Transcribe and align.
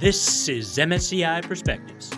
This 0.00 0.48
is 0.48 0.76
MSCI 0.76 1.46
Perspectives, 1.46 2.10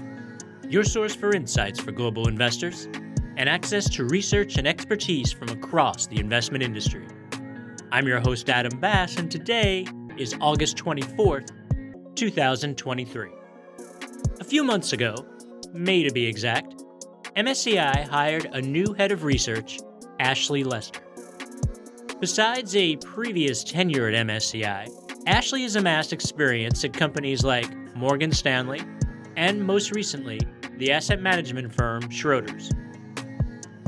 your 0.67 0.83
source 0.83 1.15
for 1.15 1.35
insights 1.35 1.79
for 1.79 1.93
global 1.93 2.27
investors 2.27 2.89
and 3.37 3.51
access 3.51 3.87
to 3.91 4.05
research 4.07 4.57
and 4.57 4.67
expertise 4.67 5.31
from 5.31 5.51
across 5.51 6.07
the 6.07 6.19
investment 6.19 6.65
industry. 6.65 7.07
I'm 7.93 8.07
your 8.09 8.19
host, 8.19 8.49
Adam 8.49 8.81
Bass, 8.81 9.19
and 9.19 9.31
today 9.31 9.87
is 10.17 10.35
August 10.41 10.79
24th, 10.79 11.51
2023. 12.15 13.31
A 14.41 14.45
few 14.45 14.65
months 14.65 14.95
ago, 14.95 15.15
May 15.75 16.03
to 16.03 16.11
be 16.11 16.25
exact, 16.25 16.83
MSCI 17.37 18.09
hired 18.09 18.47
a 18.53 18.61
new 18.63 18.95
head 18.95 19.13
of 19.13 19.23
research, 19.23 19.81
Ashley 20.19 20.65
Lester. 20.65 21.03
Besides 22.21 22.75
a 22.75 22.97
previous 22.97 23.63
tenure 23.63 24.09
at 24.09 24.27
MSCI, 24.27 25.06
Ashley 25.27 25.63
has 25.63 25.75
amassed 25.75 26.13
experience 26.13 26.85
at 26.85 26.93
companies 26.93 27.43
like 27.43 27.69
Morgan 27.97 28.31
Stanley 28.31 28.81
and 29.37 29.65
most 29.65 29.91
recently, 29.91 30.41
the 30.79 30.93
asset 30.93 31.21
management 31.21 31.75
firm 31.75 32.03
Schroders. 32.05 32.73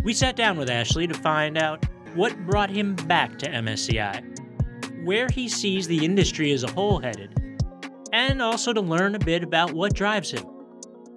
We 0.02 0.14
sat 0.14 0.34
down 0.34 0.59
with 0.59 0.69
Ashley 0.69 1.06
to 1.06 1.14
find 1.14 1.56
out 1.56 1.84
what 2.14 2.37
brought 2.47 2.70
him 2.70 2.97
back 2.97 3.38
to 3.38 3.48
MSCI, 3.48 5.05
where 5.05 5.28
he 5.33 5.48
sees 5.48 5.87
the 5.87 6.05
industry 6.05 6.51
as 6.52 6.64
a 6.64 6.73
whole 6.73 6.98
headed, 6.98 7.33
and 8.12 8.42
also 8.42 8.73
to 8.73 8.80
learn 8.80 9.14
a 9.14 9.20
bit 9.20 9.45
about 9.45 9.73
what 9.73 9.95
drives 9.95 10.33
him. 10.33 10.42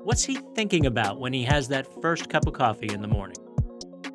What's 0.04 0.24
he 0.24 0.38
thinking 0.56 0.86
about 0.86 1.20
when 1.20 1.34
he 1.34 1.44
has 1.44 1.68
that 1.70 2.00
first 2.02 2.30
cup 2.30 2.46
of 2.46 2.54
coffee 2.54 2.94
in 2.94 3.02
the 3.02 3.08
morning? 3.08 3.38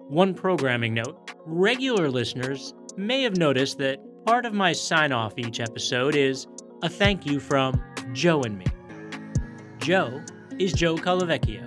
One 0.08 0.34
programming 0.34 0.94
note 0.94 1.32
regular 1.44 2.08
listeners 2.08 2.74
may 2.96 3.22
have 3.22 3.36
noticed 3.36 3.78
that 3.78 3.98
part 4.26 4.44
of 4.44 4.52
my 4.52 4.72
sign 4.72 5.12
off 5.12 5.34
each 5.36 5.60
episode 5.60 6.16
is 6.16 6.48
a 6.82 6.88
thank 6.88 7.24
you 7.24 7.38
from 7.38 7.80
Joe 8.12 8.42
and 8.42 8.58
me. 8.58 8.66
Joe 9.78 10.20
is 10.58 10.72
Joe 10.72 10.96
Colavecchio, 10.96 11.62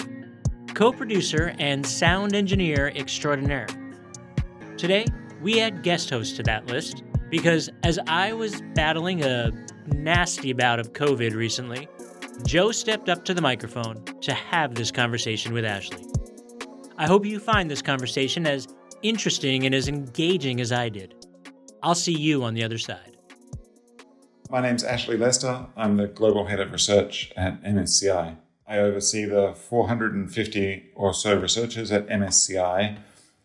co 0.76 0.92
producer 0.92 1.56
and 1.58 1.86
sound 1.86 2.36
engineer 2.36 2.92
extraordinaire. 2.96 3.68
Today, 4.76 5.06
we 5.42 5.62
add 5.62 5.84
guest 5.84 6.10
hosts 6.10 6.36
to 6.36 6.44
that 6.44 6.68
list 6.68 7.04
because 7.30 7.70
as 7.84 7.98
I 8.08 8.34
was 8.34 8.62
battling 8.76 9.24
a 9.24 9.52
nasty 9.88 10.52
bout 10.52 10.82
of 10.82 10.92
COVID 10.92 11.36
recently, 11.36 11.88
Joe 12.46 12.74
stepped 12.74 13.08
up 13.08 13.24
to 13.24 13.34
the 13.34 13.42
microphone 13.42 14.04
to 14.20 14.34
have 14.34 14.76
this 14.76 14.92
conversation 14.92 15.54
with 15.54 15.64
Ashley. 15.64 16.06
I 16.98 17.08
hope 17.08 17.26
you 17.26 17.40
find 17.40 17.72
this 17.72 17.82
conversation 17.82 18.46
as 18.46 18.68
interesting 19.02 19.66
and 19.66 19.74
as 19.74 19.88
engaging 19.88 20.60
as 20.60 20.74
I 20.74 20.90
did. 20.90 21.16
I'll 21.82 21.96
see 21.96 22.18
you 22.18 22.44
on 22.44 22.54
the 22.54 22.64
other 22.64 22.78
side. 22.78 23.18
My 24.50 24.62
name's 24.62 24.84
Ashley 24.84 25.16
Lester. 25.16 25.68
I'm 25.78 25.98
the 25.98 26.08
Global 26.08 26.46
Head 26.46 26.60
of 26.60 26.72
Research 26.72 27.32
at 27.38 27.64
MSCI. 27.64 28.36
I 28.68 28.78
oversee 28.78 29.26
the 29.26 29.54
450 29.54 30.92
or 30.96 31.14
so 31.14 31.40
researchers 31.40 31.92
at 31.92 32.08
MSCI 32.08 32.98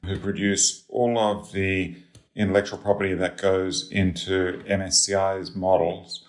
who 0.04 0.18
produce 0.18 0.84
all 0.88 1.18
of 1.18 1.52
the 1.52 1.96
intellectual 2.34 2.78
property 2.78 3.14
that 3.14 3.40
goes 3.40 3.90
into 3.90 4.62
MSCI's 4.68 5.54
models. 5.54 6.24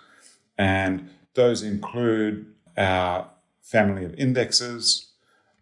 And 0.57 1.09
those 1.33 1.63
include 1.63 2.53
our 2.77 3.29
family 3.61 4.05
of 4.05 4.13
indexes, 4.15 5.11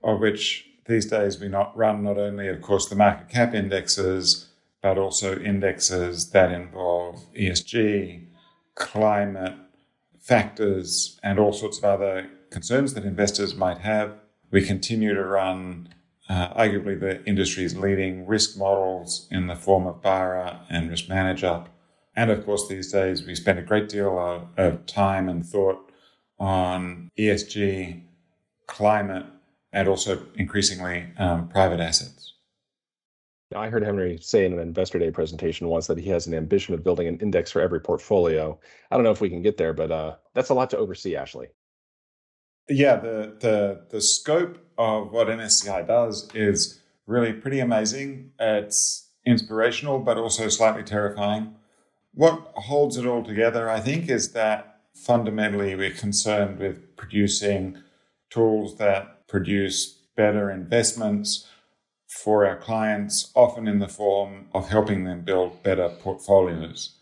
of 0.04 0.20
which 0.20 0.68
these 0.86 1.06
days 1.06 1.40
we 1.40 1.48
not 1.48 1.76
run 1.78 2.04
not 2.04 2.18
only, 2.18 2.48
of 2.50 2.62
course, 2.62 2.88
the 2.88 2.96
market 2.96 3.30
cap 3.30 3.54
indexes, 3.54 4.50
but 4.84 4.98
also 4.98 5.40
indexes 5.40 6.32
that 6.32 6.52
involve 6.52 7.26
ESG, 7.34 8.28
climate, 8.76 9.56
factors, 10.20 11.18
and 11.24 11.40
all 11.40 11.54
sorts 11.54 11.78
of 11.78 11.86
other 11.86 12.30
concerns 12.52 12.94
that 12.94 13.06
investors 13.06 13.56
might 13.56 13.78
have. 13.80 14.14
We 14.52 14.62
continue 14.62 15.16
to 15.16 15.24
run 15.24 15.88
uh, 16.28 16.54
arguably 16.54 17.00
the 17.00 17.24
industry's 17.26 17.78
leading 17.78 18.28
risk 18.28 18.58
models 18.58 19.28
in 19.32 19.48
the 19.48 19.56
form 19.56 19.88
of 19.88 20.02
Barra 20.02 20.66
and 20.70 20.90
Risk 20.90 21.08
Manager. 21.08 21.64
And 22.16 22.30
of 22.30 22.46
course, 22.46 22.68
these 22.68 22.92
days 22.92 23.26
we 23.26 23.36
spend 23.36 23.60
a 23.60 23.64
great 23.64 23.88
deal 23.88 24.20
of, 24.20 24.48
of 24.58 24.86
time 24.86 25.30
and 25.30 25.46
thought 25.46 25.92
on 26.40 27.10
ESG, 27.18 28.04
climate, 28.68 29.26
and 29.72 29.88
also 29.88 30.28
increasingly 30.36 31.08
um, 31.18 31.48
private 31.48 31.80
assets. 31.80 32.33
I 33.56 33.70
heard 33.70 33.84
Henry 33.84 34.18
say 34.22 34.46
in 34.46 34.54
an 34.54 34.60
Investor 34.60 35.00
Day 35.00 35.12
presentation 35.12 35.68
once 35.68 35.88
that 35.88 35.98
he 35.98 36.10
has 36.10 36.28
an 36.28 36.34
ambition 36.34 36.74
of 36.74 36.84
building 36.84 37.08
an 37.08 37.18
index 37.20 37.52
for 37.52 37.62
every 37.62 37.80
portfolio. 37.80 38.60
I 38.92 38.96
don't 38.96 39.04
know 39.04 39.12
if 39.12 39.22
we 39.22 39.30
can 39.30 39.42
get 39.42 39.58
there, 39.58 39.74
but 39.74 39.92
uh, 39.92 40.16
that's 40.34 40.50
a 40.50 40.54
lot 40.54 40.70
to 40.72 40.78
oversee, 40.78 41.16
Ashley. 41.16 41.48
Yeah, 42.70 42.96
the 42.96 43.36
the 43.40 43.86
the 43.90 44.02
scope 44.02 44.58
of 44.78 45.12
what 45.12 45.28
MSCI 45.28 45.86
does 45.86 46.30
is 46.34 46.82
really 47.06 47.34
pretty 47.34 47.60
amazing. 47.60 48.32
It's 48.40 49.10
inspirational, 49.26 50.00
but 50.00 50.18
also 50.18 50.48
slightly 50.50 50.84
terrifying. 50.84 51.56
What 52.14 52.52
holds 52.56 52.98
it 52.98 53.06
all 53.06 53.24
together, 53.24 53.70
I 53.70 53.80
think, 53.80 54.10
is 54.10 54.32
that 54.34 54.80
fundamentally 54.94 55.76
we're 55.76 55.92
concerned 55.92 56.60
with 56.60 56.96
producing 56.96 57.80
tools 58.30 58.78
that 58.78 59.28
produce 59.28 60.00
better 60.16 60.52
investments 60.52 61.48
for 62.14 62.46
our 62.46 62.58
clients, 62.58 63.32
often 63.36 63.68
in 63.68 63.80
the 63.80 63.88
form 63.88 64.48
of 64.54 64.70
helping 64.70 65.04
them 65.04 65.22
build 65.22 65.64
better 65.64 65.90
portfolios. 65.90 66.96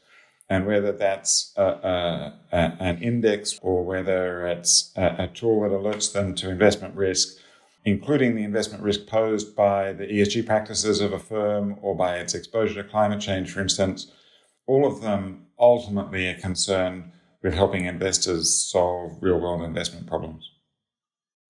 And 0.49 0.65
whether 0.65 0.91
that's 0.91 1.53
a, 1.55 1.63
a, 1.63 2.39
a, 2.51 2.57
an 2.79 3.01
index 3.01 3.57
or 3.61 3.85
whether 3.85 4.45
it's 4.47 4.91
a, 4.95 5.27
tool 5.33 5.61
that 5.61 5.71
alerts 5.71 6.11
them 6.11 6.35
to 6.35 6.49
investment 6.49 6.95
risk, 6.95 7.37
including 7.85 8.35
the 8.35 8.43
investment 8.43 8.83
risk 8.83 9.07
posed 9.07 9.55
by 9.55 9.93
the 9.93 10.05
ESG 10.05 10.45
practices 10.45 11.01
of 11.01 11.13
a 11.13 11.19
firm 11.19 11.77
or 11.81 11.95
by 11.95 12.17
its 12.17 12.33
exposure 12.33 12.83
to 12.83 12.89
climate 12.89 13.21
change, 13.21 13.51
for 13.51 13.61
instance, 13.61 14.11
all 14.67 14.85
of 14.85 15.01
them 15.01 15.47
ultimately 15.59 16.27
are 16.27 16.39
concerned 16.39 17.11
with 17.41 17.53
helping 17.53 17.85
investors 17.85 18.53
solve 18.53 19.17
real 19.21 19.39
world 19.39 19.63
investment 19.63 20.07
problems. 20.07 20.49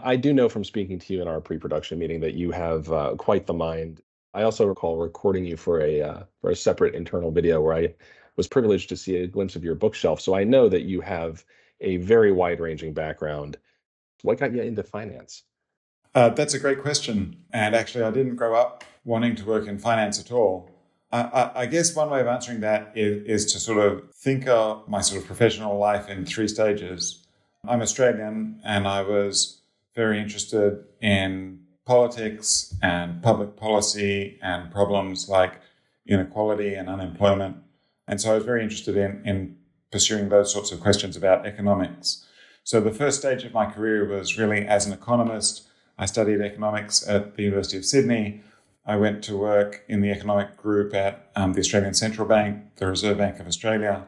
I 0.04 0.16
do 0.16 0.34
know 0.34 0.50
from 0.50 0.64
speaking 0.64 1.00
to 1.00 1.14
you 1.14 1.22
in 1.22 1.28
our 1.28 1.42
pre-production 1.42 2.00
meeting 2.00 2.20
that 2.22 2.34
you 2.34 2.52
have 2.52 2.92
uh, 2.92 3.16
quite 3.18 3.46
the 3.46 3.54
mind. 3.54 4.02
I 4.34 4.44
also 4.44 4.66
recall 4.66 4.98
recording 4.98 5.46
you 5.46 5.58
for 5.58 5.82
a 5.82 6.02
uh, 6.02 6.24
for 6.40 6.52
a 6.52 6.56
separate 6.56 6.96
internal 6.96 7.32
video 7.32 7.62
where 7.62 7.76
I 7.76 7.94
was 8.38 8.48
privileged 8.48 8.90
to 8.90 8.98
see 8.98 9.18
a 9.18 9.28
glimpse 9.28 9.56
of 9.56 9.64
your 9.64 9.76
bookshelf. 9.76 10.22
So 10.22 10.36
I 10.36 10.44
know 10.44 10.70
that 10.70 10.84
you 10.84 11.02
have 11.02 11.44
a 11.82 11.98
very 11.98 12.32
wide-ranging 12.32 12.94
background. 12.94 13.58
What 14.22 14.40
got 14.40 14.54
you 14.54 14.62
into 14.62 14.84
finance? 14.84 15.44
Uh, 16.14 16.30
that's 16.30 16.54
a 16.54 16.60
great 16.60 16.82
question. 16.82 17.38
And 17.52 17.76
actually, 17.76 18.04
I 18.04 18.12
didn't 18.12 18.36
grow 18.36 18.56
up 18.56 18.84
wanting 19.04 19.36
to 19.36 19.46
work 19.46 19.68
in 19.68 19.80
finance 19.80 20.20
at 20.20 20.32
all. 20.32 20.70
I, 21.12 21.22
I, 21.22 21.62
I 21.62 21.66
guess 21.66 21.96
one 21.96 22.10
way 22.10 22.22
of 22.22 22.28
answering 22.28 22.62
that 22.62 22.94
is, 22.96 23.46
is 23.46 23.54
to 23.54 23.60
sort 23.60 23.80
of 23.80 24.14
think 24.14 24.48
of 24.48 24.88
my 24.88 25.02
sort 25.02 25.22
of 25.22 25.28
professional 25.28 25.78
life 25.78 26.10
in 26.10 26.26
three 26.26 26.48
stages. 26.48 27.26
I'm 27.68 27.82
Australian, 27.82 28.62
and 28.64 28.88
I 28.88 29.02
was 29.04 29.61
very 29.96 30.20
interested 30.20 30.84
in 31.02 31.60
politics 31.86 32.76
and 32.82 33.22
public 33.22 33.56
policy 33.58 34.40
and 34.42 34.72
problems 34.72 35.28
like 35.28 35.60
inequality 36.08 36.74
and 36.74 36.90
unemployment. 36.90 37.58
And 38.08 38.20
so 38.20 38.32
I 38.32 38.36
was 38.36 38.46
very 38.46 38.64
interested 38.64 38.98
in, 38.98 39.22
in 39.26 39.58
pursuing 39.92 40.30
those 40.30 40.52
sorts 40.52 40.72
of 40.72 40.80
questions 40.80 41.16
about 41.16 41.46
economics. 41.46 42.26
So 42.64 42.80
the 42.80 42.94
first 42.94 43.20
stage 43.20 43.44
of 43.44 43.54
my 43.54 43.66
career 43.66 44.08
was 44.08 44.38
really 44.38 44.66
as 44.66 44.86
an 44.86 44.94
economist. 44.94 45.68
I 45.98 46.06
studied 46.06 46.42
economics 46.42 47.08
at 47.08 47.36
the 47.36 47.44
University 47.44 47.78
of 47.78 47.86
Sydney. 47.86 48.42
I 48.86 48.96
went 48.96 49.24
to 49.26 49.38
work 49.38 49.84
in 49.88 50.02
the 50.02 50.12
economic 50.12 50.58
group 50.58 50.94
at 50.94 51.32
um, 51.36 51.54
the 51.54 51.60
Australian 51.60 51.94
Central 51.94 52.28
Bank, 52.28 52.76
the 52.78 52.88
Reserve 52.88 53.18
Bank 53.18 53.40
of 53.40 53.48
Australia. 53.48 54.06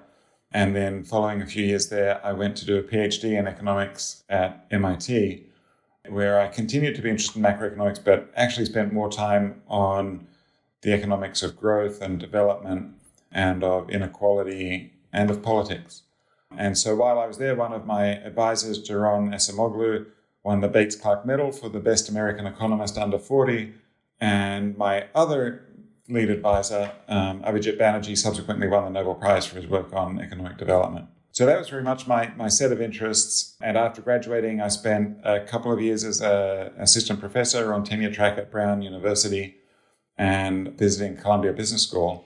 And 0.52 0.76
then 0.76 1.04
following 1.04 1.42
a 1.42 1.46
few 1.46 1.66
years 1.66 1.90
there, 1.90 2.24
I 2.25 2.34
went 2.34 2.56
to 2.57 2.66
do 2.66 2.78
a 2.78 2.84
PhD 2.84 3.38
in 3.38 3.48
economics 3.48 4.24
at 4.30 4.66
MIT 4.72 5.48
where 6.10 6.40
I 6.40 6.48
continued 6.48 6.96
to 6.96 7.02
be 7.02 7.10
interested 7.10 7.38
in 7.38 7.44
macroeconomics, 7.44 8.04
but 8.04 8.32
actually 8.36 8.66
spent 8.66 8.94
more 8.94 9.10
time 9.10 9.62
on 9.68 10.28
the 10.82 10.92
economics 10.92 11.42
of 11.42 11.58
growth 11.58 12.02
and 12.02 12.20
development 12.20 12.94
and 13.32 13.64
of 13.64 13.90
inequality 13.90 14.94
and 15.14 15.30
of 15.30 15.42
politics. 15.42 16.04
And 16.56 16.78
so 16.78 16.96
while 16.96 17.18
I 17.20 17.26
was 17.26 17.38
there, 17.38 17.56
one 17.56 17.74
of 17.74 17.86
my 17.86 18.08
advisors, 18.08 18.88
Daron 18.88 19.34
Acemoglu, 19.34 20.06
won 20.44 20.60
the 20.60 20.68
Bates 20.68 20.96
Clark 20.96 21.26
Medal 21.26 21.52
for 21.52 21.70
the 21.70 21.80
best 21.80 22.10
American 22.10 22.46
economist 22.46 22.98
under 22.98 23.18
40. 23.18 23.74
And 24.20 24.78
my 24.78 25.08
other 25.16 25.64
lead 26.10 26.30
advisor, 26.30 26.92
um, 27.08 27.42
Abhijit 27.44 27.80
Banerjee, 27.80 28.18
subsequently 28.18 28.68
won 28.68 28.84
the 28.84 28.90
Nobel 28.90 29.16
Prize 29.16 29.46
for 29.46 29.56
his 29.56 29.68
work 29.68 29.94
on 29.94 30.20
economic 30.20 30.58
development. 30.58 31.08
So 31.33 31.47
that 31.47 31.57
was 31.57 31.68
very 31.68 31.81
much 31.81 32.06
my, 32.06 32.31
my 32.38 32.47
set 32.47 32.71
of 32.71 32.80
interests. 32.80 33.56
And 33.59 33.75
after 33.75 34.03
graduating, 34.03 34.62
I 34.62 34.68
spent 34.68 35.18
a 35.24 35.39
couple 35.39 35.74
of 35.74 35.81
years 35.81 36.03
as 36.03 36.21
an 36.21 36.71
assistant 36.77 37.19
professor 37.19 37.74
on 37.74 37.83
tenure 37.83 38.12
track 38.12 38.38
at 38.38 38.51
Brown 38.51 38.83
University 38.83 39.56
and 40.15 40.77
visiting 40.77 41.18
Columbia 41.18 41.51
Business 41.51 41.81
School. 41.81 42.24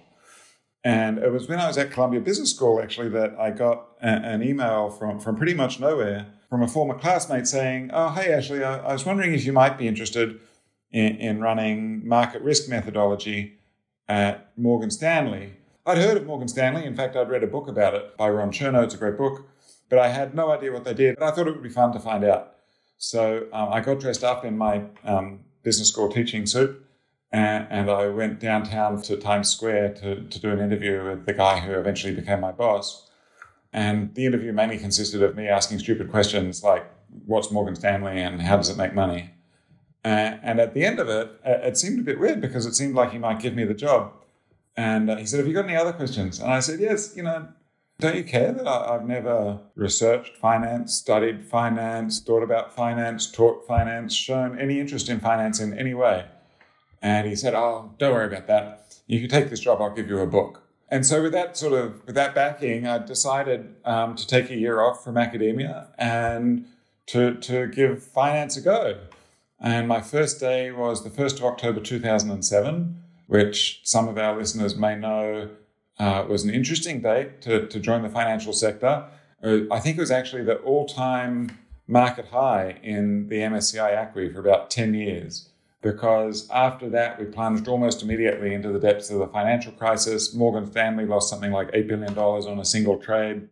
And 0.83 1.19
it 1.19 1.31
was 1.31 1.47
when 1.47 1.57
I 1.57 1.67
was 1.67 1.77
at 1.77 1.89
Columbia 1.89 2.19
Business 2.19 2.53
School, 2.53 2.81
actually, 2.81 3.07
that 3.09 3.33
I 3.39 3.51
got 3.51 3.87
a, 4.01 4.07
an 4.07 4.43
email 4.43 4.89
from, 4.89 5.21
from 5.21 5.37
pretty 5.37 5.53
much 5.53 5.79
nowhere 5.79 6.27
from 6.49 6.61
a 6.61 6.67
former 6.67 6.97
classmate 6.99 7.47
saying, 7.47 7.91
Oh, 7.93 8.09
hey, 8.09 8.33
Ashley, 8.33 8.61
I, 8.61 8.79
I 8.79 8.91
was 8.91 9.05
wondering 9.05 9.33
if 9.33 9.45
you 9.45 9.53
might 9.53 9.77
be 9.77 9.87
interested 9.87 10.37
in, 10.91 11.15
in 11.15 11.39
running 11.39 12.05
market 12.05 12.41
risk 12.41 12.67
methodology 12.67 13.57
at 14.09 14.51
Morgan 14.57 14.91
Stanley. 14.91 15.53
I'd 15.87 15.99
heard 15.99 16.17
of 16.17 16.25
Morgan 16.25 16.49
Stanley. 16.49 16.83
In 16.83 16.97
fact, 16.97 17.15
I'd 17.15 17.29
read 17.29 17.45
a 17.45 17.47
book 17.47 17.69
about 17.69 17.93
it 17.93 18.17
by 18.17 18.29
Ron 18.29 18.51
Chernow. 18.51 18.83
It's 18.83 18.93
a 18.93 18.97
great 18.97 19.17
book. 19.17 19.47
But 19.89 19.99
I 19.99 20.09
had 20.09 20.35
no 20.35 20.51
idea 20.51 20.73
what 20.73 20.83
they 20.83 20.93
did. 20.93 21.15
But 21.17 21.25
I 21.25 21.31
thought 21.31 21.47
it 21.47 21.51
would 21.51 21.63
be 21.63 21.69
fun 21.69 21.93
to 21.93 21.99
find 21.99 22.25
out. 22.25 22.55
So 22.97 23.47
um, 23.53 23.69
I 23.71 23.79
got 23.79 24.01
dressed 24.01 24.21
up 24.21 24.43
in 24.43 24.57
my 24.57 24.83
um, 25.05 25.45
business 25.63 25.87
school 25.87 26.09
teaching 26.09 26.45
suit 26.45 26.83
and, 27.31 27.67
and, 27.69 27.89
I 27.89 28.07
went 28.07 28.39
downtown 28.39 29.01
to 29.03 29.17
Times 29.17 29.49
Square 29.49 29.95
to, 29.95 30.23
to 30.23 30.39
do 30.39 30.49
an 30.49 30.59
interview 30.59 31.03
with 31.03 31.25
the 31.25 31.33
guy 31.33 31.59
who 31.59 31.73
eventually 31.73 32.15
became 32.15 32.39
my 32.39 32.51
boss. 32.51 33.09
And 33.71 34.13
the 34.15 34.25
interview 34.25 34.53
mainly 34.53 34.77
consisted 34.77 35.21
of 35.21 35.35
me 35.35 35.47
asking 35.47 35.79
stupid 35.79 36.09
questions 36.09 36.63
like, 36.63 36.85
what's 37.25 37.51
Morgan 37.51 37.75
Stanley 37.75 38.21
and 38.21 38.41
how 38.41 38.57
does 38.57 38.69
it 38.69 38.77
make 38.77 38.93
money? 38.93 39.31
And 40.03 40.61
at 40.61 40.73
the 40.73 40.85
end 40.85 40.99
of 40.99 41.09
it, 41.09 41.31
it 41.45 41.77
seemed 41.77 41.99
a 41.99 42.03
bit 42.03 42.17
weird 42.19 42.39
because 42.39 42.65
it 42.65 42.75
seemed 42.75 42.95
like 42.95 43.11
he 43.11 43.17
might 43.17 43.39
give 43.39 43.55
me 43.55 43.65
the 43.65 43.73
job. 43.73 44.13
And 44.77 45.09
uh, 45.09 45.17
he 45.17 45.25
said, 45.25 45.39
Have 45.39 45.47
you 45.47 45.53
got 45.53 45.65
any 45.65 45.75
other 45.75 45.91
questions? 45.91 46.39
And 46.39 46.53
I 46.53 46.59
said, 46.59 46.79
Yes, 46.79 47.13
you 47.17 47.23
know, 47.23 47.47
don't 47.99 48.15
you 48.15 48.23
care 48.23 48.53
that 48.53 48.67
I, 48.67 48.93
have 48.93 49.05
never 49.05 49.59
researched 49.75 50.37
finance, 50.37 50.93
studied 50.93 51.43
finance, 51.43 52.19
thought 52.19 52.43
about 52.43 52.75
finance, 52.75 53.29
taught 53.29 53.65
finance, 53.67 54.13
shown 54.13 54.59
any 54.59 54.79
interest 54.79 55.09
in 55.09 55.19
finance 55.19 55.59
in 55.59 55.77
any 55.77 55.95
way? 55.95 56.25
And 57.01 57.27
he 57.27 57.35
said, 57.35 57.55
Oh, 57.55 57.93
don't 57.97 58.13
worry 58.13 58.27
about 58.27 58.47
that. 58.47 58.95
If 59.07 59.21
you 59.21 59.27
take 59.27 59.49
this 59.49 59.59
job, 59.59 59.81
I'll 59.81 59.95
give 59.95 60.09
you 60.09 60.19
a 60.19 60.27
book. 60.27 60.61
And 60.89 61.05
so, 61.05 61.21
with 61.23 61.33
that 61.33 61.57
sort 61.57 61.73
of 61.73 62.05
with 62.05 62.15
that 62.15 62.33
backing, 62.33 62.87
I 62.87 62.99
decided 62.99 63.75
um, 63.83 64.15
to 64.15 64.25
take 64.25 64.49
a 64.49 64.55
year 64.55 64.79
off 64.81 65.03
from 65.03 65.17
academia 65.17 65.89
and 65.97 66.65
to 67.07 67.35
to 67.35 67.67
give 67.67 68.03
finance 68.03 68.55
a 68.57 68.61
go. 68.61 68.97
And 69.59 69.87
my 69.87 70.01
first 70.01 70.39
day 70.39 70.71
was 70.71 71.03
the 71.03 71.09
first 71.09 71.39
of 71.39 71.45
October 71.45 71.81
two 71.81 71.99
thousand 71.99 72.31
and 72.31 72.45
seven, 72.45 73.03
which 73.27 73.81
some 73.83 74.07
of 74.07 74.17
our 74.17 74.35
listeners 74.37 74.75
may 74.75 74.95
know 74.95 75.49
uh, 75.99 76.25
was 76.27 76.43
an 76.43 76.49
interesting 76.49 77.01
date 77.01 77.41
to 77.41 77.67
to 77.67 77.79
join 77.79 78.01
the 78.01 78.09
financial 78.09 78.53
sector. 78.53 79.05
Uh, 79.43 79.59
I 79.71 79.79
think 79.79 79.97
it 79.97 80.01
was 80.01 80.11
actually 80.11 80.43
the 80.43 80.55
all 80.57 80.85
time 80.85 81.57
market 81.87 82.27
high 82.27 82.79
in 82.83 83.29
the 83.29 83.37
MSCI 83.37 84.13
ACWI 84.13 84.33
for 84.33 84.39
about 84.39 84.69
ten 84.69 84.93
years 84.93 85.49
because 85.81 86.49
after 86.49 86.89
that, 86.89 87.19
we 87.19 87.25
plunged 87.25 87.67
almost 87.67 88.01
immediately 88.01 88.53
into 88.53 88.71
the 88.71 88.79
depths 88.79 89.09
of 89.09 89.19
the 89.19 89.27
financial 89.27 89.71
crisis. 89.71 90.33
Morgan 90.33 90.69
Stanley 90.69 91.05
lost 91.05 91.29
something 91.29 91.51
like 91.51 91.71
$8 91.71 91.87
billion 91.87 92.17
on 92.17 92.59
a 92.59 92.65
single 92.65 92.97
trade. 92.97 93.49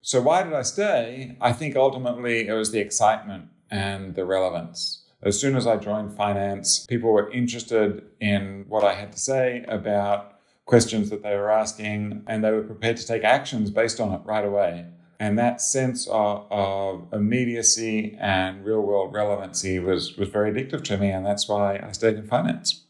So, 0.00 0.20
why 0.20 0.42
did 0.42 0.52
I 0.52 0.62
stay? 0.62 1.36
I 1.40 1.52
think 1.52 1.76
ultimately 1.76 2.48
it 2.48 2.52
was 2.52 2.70
the 2.70 2.80
excitement 2.80 3.46
and 3.70 4.14
the 4.14 4.24
relevance. 4.24 5.02
As 5.26 5.40
soon 5.40 5.56
as 5.56 5.66
I 5.66 5.76
joined 5.76 6.16
finance, 6.16 6.86
people 6.86 7.10
were 7.10 7.28
interested 7.32 8.04
in 8.20 8.64
what 8.68 8.84
I 8.84 8.94
had 8.94 9.10
to 9.10 9.18
say 9.18 9.64
about 9.66 10.38
questions 10.66 11.10
that 11.10 11.24
they 11.24 11.34
were 11.34 11.50
asking, 11.50 12.22
and 12.28 12.44
they 12.44 12.52
were 12.52 12.62
prepared 12.62 12.96
to 12.98 13.06
take 13.06 13.24
actions 13.24 13.72
based 13.72 13.98
on 13.98 14.12
it 14.12 14.20
right 14.24 14.44
away. 14.44 14.86
And 15.18 15.36
that 15.36 15.60
sense 15.60 16.06
of, 16.06 16.46
of 16.48 17.08
immediacy 17.12 18.16
and 18.20 18.64
real 18.64 18.82
world 18.82 19.12
relevancy 19.12 19.80
was, 19.80 20.16
was 20.16 20.28
very 20.28 20.52
addictive 20.52 20.84
to 20.84 20.96
me. 20.96 21.10
And 21.10 21.26
that's 21.26 21.48
why 21.48 21.80
I 21.84 21.90
stayed 21.90 22.14
in 22.14 22.28
finance. 22.28 22.84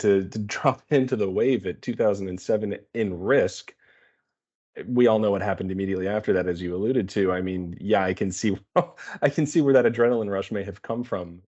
To, 0.00 0.28
to 0.28 0.38
drop 0.56 0.82
into 0.90 1.14
the 1.14 1.30
wave 1.30 1.64
at 1.64 1.80
2007 1.80 2.76
in 2.92 3.20
risk, 3.20 3.72
we 4.88 5.06
all 5.06 5.20
know 5.20 5.30
what 5.30 5.42
happened 5.42 5.70
immediately 5.70 6.08
after 6.08 6.32
that, 6.32 6.48
as 6.48 6.60
you 6.60 6.74
alluded 6.74 7.08
to. 7.10 7.30
I 7.30 7.40
mean, 7.40 7.78
yeah, 7.80 8.02
I 8.02 8.14
can 8.14 8.32
see, 8.32 8.58
I 9.22 9.28
can 9.28 9.46
see 9.46 9.60
where 9.60 9.74
that 9.74 9.84
adrenaline 9.84 10.28
rush 10.28 10.50
may 10.50 10.64
have 10.64 10.82
come 10.82 11.04
from. 11.04 11.42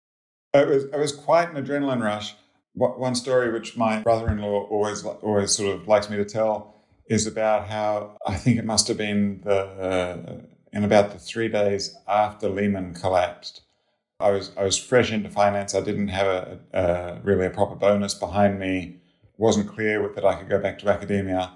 It 0.53 0.67
was, 0.67 0.83
it 0.83 0.97
was 0.97 1.11
quite 1.11 1.49
an 1.53 1.63
adrenaline 1.63 2.03
rush. 2.03 2.35
One 2.75 3.15
story 3.15 3.51
which 3.51 3.77
my 3.77 4.01
brother-in-law 4.01 4.67
always, 4.69 5.03
always 5.03 5.51
sort 5.51 5.75
of 5.75 5.87
likes 5.87 6.09
me 6.09 6.17
to 6.17 6.25
tell 6.25 6.75
is 7.07 7.27
about 7.27 7.67
how 7.67 8.17
I 8.25 8.35
think 8.35 8.57
it 8.57 8.65
must 8.65 8.87
have 8.87 8.97
been 8.97 9.41
the 9.43 9.57
uh, 9.59 10.41
in 10.71 10.83
about 10.83 11.11
the 11.11 11.19
three 11.19 11.47
days 11.47 11.95
after 12.07 12.49
Lehman 12.49 12.93
collapsed. 12.93 13.61
I 14.19 14.31
was 14.31 14.51
I 14.57 14.63
was 14.63 14.77
fresh 14.77 15.11
into 15.11 15.29
finance. 15.29 15.75
I 15.75 15.81
didn't 15.81 16.07
have 16.07 16.27
a, 16.27 16.59
a 16.73 17.21
really 17.23 17.45
a 17.45 17.49
proper 17.49 17.75
bonus 17.75 18.13
behind 18.13 18.59
me. 18.59 19.01
wasn't 19.37 19.67
clear 19.67 20.07
that 20.15 20.25
I 20.25 20.35
could 20.35 20.49
go 20.49 20.59
back 20.59 20.79
to 20.79 20.89
academia, 20.89 21.51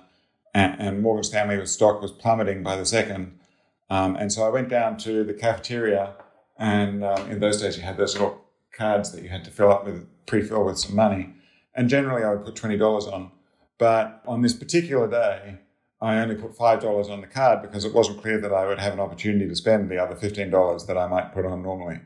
and, 0.53 0.75
and 0.79 1.01
Morgan 1.01 1.23
Stanley's 1.23 1.71
stock 1.71 2.01
was 2.01 2.11
plummeting 2.11 2.63
by 2.63 2.75
the 2.75 2.85
second. 2.85 3.39
Um, 3.89 4.15
and 4.17 4.31
so 4.31 4.45
I 4.45 4.49
went 4.49 4.69
down 4.69 4.97
to 4.97 5.23
the 5.23 5.33
cafeteria, 5.33 6.15
and 6.57 7.03
um, 7.03 7.31
in 7.31 7.39
those 7.39 7.61
days 7.61 7.77
you 7.77 7.83
had 7.83 7.97
those 7.97 8.13
little 8.13 8.46
cards 8.77 9.11
that 9.11 9.23
you 9.23 9.29
had 9.29 9.43
to 9.45 9.51
fill 9.51 9.71
up 9.71 9.85
with 9.85 10.07
pre-fill 10.25 10.65
with 10.65 10.77
some 10.77 10.95
money. 10.95 11.33
And 11.73 11.89
generally 11.89 12.23
I 12.23 12.33
would 12.33 12.45
put 12.45 12.55
twenty 12.55 12.77
dollars 12.77 13.07
on. 13.07 13.31
But 13.77 14.23
on 14.25 14.41
this 14.41 14.53
particular 14.53 15.09
day, 15.09 15.59
I 16.01 16.19
only 16.19 16.35
put 16.35 16.55
$5 16.55 17.09
on 17.09 17.21
the 17.21 17.27
card 17.27 17.61
because 17.61 17.83
it 17.83 17.93
wasn't 17.93 18.21
clear 18.21 18.39
that 18.39 18.53
I 18.53 18.67
would 18.67 18.79
have 18.79 18.93
an 18.93 18.99
opportunity 18.99 19.47
to 19.47 19.55
spend 19.55 19.89
the 19.89 19.97
other 19.97 20.15
$15 20.15 20.87
that 20.87 20.97
I 20.97 21.07
might 21.07 21.33
put 21.33 21.45
on 21.45 21.63
normally. 21.63 21.99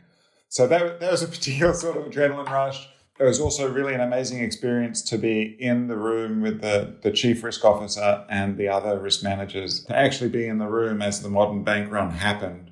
So 0.48 0.68
that, 0.68 1.00
that 1.00 1.12
was 1.12 1.24
a 1.24 1.28
particular 1.38 1.74
sort 1.74 1.98
of 1.98 2.06
adrenaline 2.06 2.50
rush. 2.50 2.88
It 3.20 3.26
was 3.26 3.40
also 3.40 3.72
really 3.72 3.94
an 3.94 4.02
amazing 4.02 4.42
experience 4.42 5.02
to 5.04 5.18
be 5.18 5.56
in 5.60 5.88
the 5.88 5.98
room 5.98 6.42
with 6.42 6.62
the, 6.62 6.96
the 7.04 7.12
chief 7.12 7.44
risk 7.44 7.64
officer 7.64 8.26
and 8.30 8.58
the 8.58 8.68
other 8.68 9.00
risk 9.00 9.24
managers. 9.24 9.84
To 9.86 9.96
actually 9.96 10.30
be 10.30 10.48
in 10.48 10.58
the 10.58 10.68
room 10.68 11.02
as 11.02 11.22
the 11.22 11.30
modern 11.30 11.64
bank 11.64 11.92
run 11.92 12.12
happened 12.12 12.71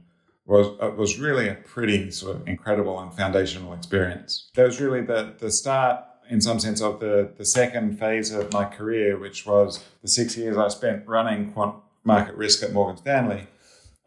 was 0.50 0.98
was 0.98 1.20
really 1.20 1.48
a 1.48 1.54
pretty 1.54 2.10
sort 2.12 2.36
of 2.36 2.48
incredible 2.48 3.00
and 3.00 3.14
foundational 3.14 3.74
experience. 3.74 4.50
That 4.56 4.66
was 4.66 4.82
really 4.82 5.02
the, 5.02 5.36
the 5.38 5.52
start 5.52 6.04
in 6.28 6.42
some 6.42 6.60
sense 6.60 6.82
of 6.82 7.00
the, 7.00 7.32
the 7.38 7.46
second 7.46 7.98
phase 7.98 8.32
of 8.32 8.52
my 8.52 8.66
career, 8.66 9.18
which 9.18 9.46
was 9.46 9.84
the 10.02 10.08
six 10.08 10.36
years 10.38 10.58
I 10.58 10.68
spent 10.68 11.08
running 11.08 11.52
quant 11.52 11.76
market 12.04 12.36
risk 12.36 12.64
at 12.64 12.74
Morgan 12.74 12.98
Stanley. 12.98 13.48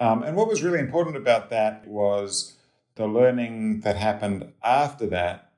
Um, 0.01 0.23
and 0.23 0.37
what 0.37 0.49
was 0.49 0.63
really 0.63 0.81
important 0.81 1.17
about 1.17 1.51
that 1.51 1.87
was 1.87 2.57
the 2.97 3.07
learning 3.07 3.81
that 3.81 3.97
happened 3.97 4.53
after 4.63 5.07
that, 5.07 5.53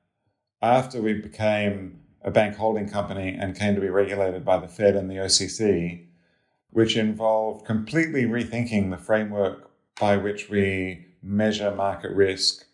after 0.61 1.01
we 1.01 1.13
became 1.13 1.99
a 2.23 2.31
bank 2.31 2.55
holding 2.55 2.89
company 2.89 3.35
and 3.39 3.57
came 3.57 3.75
to 3.75 3.81
be 3.81 3.89
regulated 3.89 4.43
by 4.45 4.57
the 4.57 4.67
Fed 4.67 4.95
and 4.95 5.09
the 5.09 5.15
OCC, 5.15 6.05
which 6.71 6.97
involved 6.97 7.65
completely 7.65 8.25
rethinking 8.25 8.89
the 8.89 8.97
framework 8.97 9.69
by 9.99 10.17
which 10.17 10.49
we 10.49 11.05
measure 11.21 11.73
market 11.73 12.11
risk, 12.11 12.65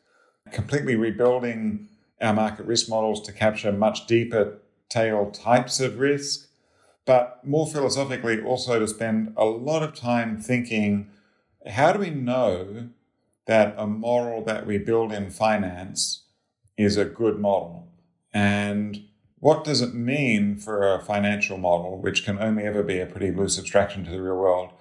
completely 0.51 0.95
rebuilding 0.95 1.87
our 2.21 2.33
market 2.33 2.65
risk 2.65 2.89
models 2.89 3.21
to 3.21 3.31
capture 3.31 3.71
much 3.71 4.05
deeper 4.07 4.59
tail 4.89 5.31
types 5.31 5.79
of 5.79 5.99
risk, 5.99 6.47
but 7.05 7.45
more 7.45 7.65
philosophically, 7.65 8.41
also 8.41 8.79
to 8.79 8.87
spend 8.87 9.33
a 9.35 9.45
lot 9.45 9.81
of 9.81 9.95
time 9.95 10.39
thinking 10.39 11.09
how 11.67 11.93
do 11.93 11.99
we 11.99 12.09
know 12.09 12.89
that 13.45 13.75
a 13.77 13.85
model 13.85 14.43
that 14.43 14.65
we 14.65 14.77
build 14.77 15.11
in 15.11 15.29
finance 15.29 16.23
is 16.77 16.97
a 16.97 17.05
good 17.05 17.39
model? 17.39 17.87
And 18.33 19.03
what 19.39 19.63
does 19.63 19.81
it 19.81 19.93
mean 19.93 20.55
for 20.55 20.93
a 20.93 21.03
financial 21.03 21.57
model, 21.57 21.97
which 21.97 22.23
can 22.23 22.39
only 22.39 22.63
ever 22.63 22.83
be 22.83 22.99
a 22.99 23.05
pretty 23.05 23.31
loose 23.31 23.59
abstraction 23.59 24.05
to 24.05 24.11
the 24.11 24.21
real 24.21 24.37
world? 24.37 24.71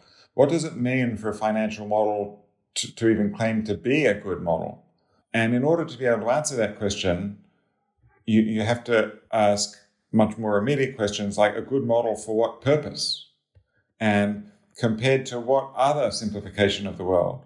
What 0.40 0.48
does 0.48 0.64
it 0.64 0.74
mean 0.74 1.18
for 1.18 1.28
a 1.28 1.34
financial 1.34 1.86
model 1.86 2.46
to, 2.76 2.94
to 2.94 3.10
even 3.10 3.30
claim 3.30 3.62
to 3.64 3.74
be 3.74 4.06
a 4.06 4.14
good 4.14 4.40
model? 4.40 4.86
And 5.34 5.54
in 5.54 5.62
order 5.62 5.84
to 5.84 5.98
be 5.98 6.06
able 6.06 6.20
to 6.20 6.30
answer 6.30 6.56
that 6.56 6.78
question, 6.78 7.40
you, 8.24 8.40
you 8.40 8.62
have 8.62 8.82
to 8.84 9.18
ask 9.30 9.76
much 10.12 10.38
more 10.38 10.56
immediate 10.56 10.96
questions 10.96 11.36
like 11.36 11.56
a 11.56 11.60
good 11.60 11.84
model 11.84 12.16
for 12.16 12.34
what 12.34 12.62
purpose? 12.62 13.28
And 14.00 14.50
compared 14.78 15.26
to 15.26 15.38
what 15.38 15.74
other 15.76 16.10
simplification 16.10 16.86
of 16.86 16.96
the 16.96 17.04
world? 17.04 17.44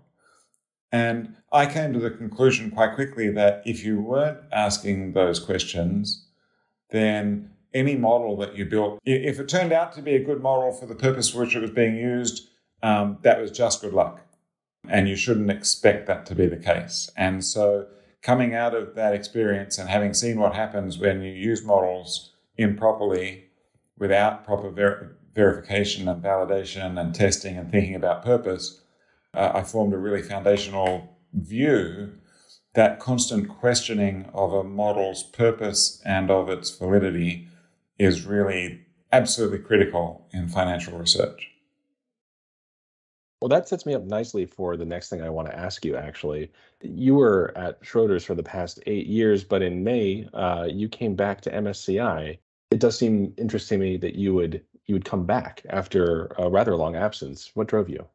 And 0.92 1.34
I 1.50 1.66
came 1.66 1.92
to 1.94 1.98
the 1.98 2.12
conclusion 2.12 2.70
quite 2.70 2.94
quickly 2.94 3.28
that 3.30 3.64
if 3.66 3.84
you 3.84 4.00
weren't 4.00 4.38
asking 4.52 5.14
those 5.14 5.40
questions, 5.40 6.26
then 6.90 7.50
any 7.74 7.96
model 7.96 8.36
that 8.36 8.54
you 8.54 8.64
built, 8.66 9.00
if 9.04 9.40
it 9.40 9.48
turned 9.48 9.72
out 9.72 9.92
to 9.94 10.00
be 10.00 10.14
a 10.14 10.22
good 10.22 10.40
model 10.40 10.70
for 10.70 10.86
the 10.86 10.94
purpose 10.94 11.30
for 11.30 11.40
which 11.40 11.56
it 11.56 11.60
was 11.60 11.72
being 11.72 11.96
used, 11.96 12.50
um, 12.82 13.18
that 13.22 13.40
was 13.40 13.50
just 13.50 13.80
good 13.80 13.94
luck. 13.94 14.20
And 14.88 15.08
you 15.08 15.16
shouldn't 15.16 15.50
expect 15.50 16.06
that 16.06 16.26
to 16.26 16.34
be 16.34 16.46
the 16.46 16.58
case. 16.58 17.10
And 17.16 17.44
so 17.44 17.86
coming 18.22 18.54
out 18.54 18.74
of 18.74 18.94
that 18.94 19.14
experience 19.14 19.78
and 19.78 19.88
having 19.88 20.14
seen 20.14 20.38
what 20.38 20.54
happens 20.54 20.98
when 20.98 21.22
you 21.22 21.32
use 21.32 21.64
models 21.64 22.32
improperly 22.56 23.44
without 23.98 24.44
proper 24.44 24.70
ver- 24.70 25.16
verification 25.34 26.08
and 26.08 26.22
validation 26.22 27.00
and 27.00 27.14
testing 27.14 27.56
and 27.56 27.70
thinking 27.70 27.94
about 27.94 28.24
purpose, 28.24 28.82
uh, 29.34 29.52
I 29.54 29.62
formed 29.62 29.92
a 29.94 29.98
really 29.98 30.22
foundational 30.22 31.18
view 31.32 32.12
that 32.74 32.98
constant 32.98 33.48
questioning 33.48 34.28
of 34.34 34.52
a 34.52 34.64
model's 34.64 35.22
purpose 35.22 36.02
and 36.04 36.30
of 36.30 36.48
its 36.48 36.70
validity 36.70 37.48
is 37.98 38.26
really 38.26 38.80
absolutely 39.12 39.58
critical 39.58 40.26
in 40.32 40.48
financial 40.48 40.98
research. 40.98 41.53
Well, 43.44 43.50
that 43.50 43.68
sets 43.68 43.84
me 43.84 43.92
up 43.92 44.04
nicely 44.04 44.46
for 44.46 44.74
the 44.74 44.86
next 44.86 45.10
thing 45.10 45.20
I 45.20 45.28
want 45.28 45.48
to 45.48 45.54
ask 45.54 45.84
you, 45.84 45.96
actually. 45.96 46.50
You 46.80 47.16
were 47.16 47.52
at 47.54 47.78
Schroders 47.82 48.24
for 48.24 48.34
the 48.34 48.42
past 48.42 48.80
eight 48.86 49.06
years, 49.06 49.44
but 49.44 49.60
in 49.60 49.84
May, 49.84 50.26
uh, 50.32 50.66
you 50.72 50.88
came 50.88 51.14
back 51.14 51.42
to 51.42 51.50
MSCI. 51.50 52.38
It 52.70 52.80
does 52.80 52.98
seem 52.98 53.34
interesting 53.36 53.80
to 53.80 53.84
me 53.84 53.96
that 53.98 54.14
you 54.14 54.32
would 54.32 54.62
you 54.86 54.94
would 54.94 55.04
come 55.04 55.26
back 55.26 55.60
after 55.68 56.34
a 56.38 56.48
rather 56.48 56.74
long 56.74 56.96
absence. 56.96 57.50
What 57.52 57.66
drove 57.66 57.90
you? 57.90 58.06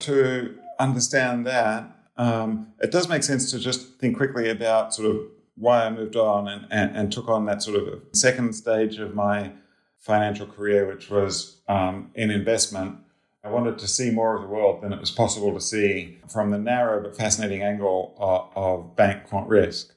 To 0.00 0.58
understand 0.80 1.46
that, 1.46 1.88
um, 2.16 2.72
it 2.80 2.90
does 2.90 3.08
make 3.08 3.22
sense 3.22 3.52
to 3.52 3.60
just 3.60 4.00
think 4.00 4.16
quickly 4.16 4.50
about 4.50 4.92
sort 4.92 5.14
of 5.14 5.20
why 5.54 5.84
I 5.84 5.90
moved 5.90 6.16
on 6.16 6.48
and, 6.48 6.66
and, 6.72 6.96
and 6.96 7.12
took 7.12 7.28
on 7.28 7.44
that 7.44 7.62
sort 7.62 7.80
of 7.80 8.02
second 8.14 8.52
stage 8.56 8.98
of 8.98 9.14
my 9.14 9.52
financial 10.00 10.48
career, 10.48 10.88
which 10.88 11.08
was 11.08 11.60
um, 11.68 12.10
in 12.16 12.32
investment. 12.32 12.98
I 13.46 13.48
wanted 13.48 13.78
to 13.78 13.86
see 13.86 14.10
more 14.10 14.34
of 14.34 14.42
the 14.42 14.48
world 14.48 14.82
than 14.82 14.92
it 14.92 14.98
was 14.98 15.12
possible 15.12 15.54
to 15.54 15.60
see 15.60 16.18
from 16.28 16.50
the 16.50 16.58
narrow 16.58 17.00
but 17.00 17.16
fascinating 17.16 17.62
angle 17.62 18.12
of, 18.18 18.50
of 18.56 18.96
bank 18.96 19.28
quant 19.28 19.48
risk. 19.48 19.94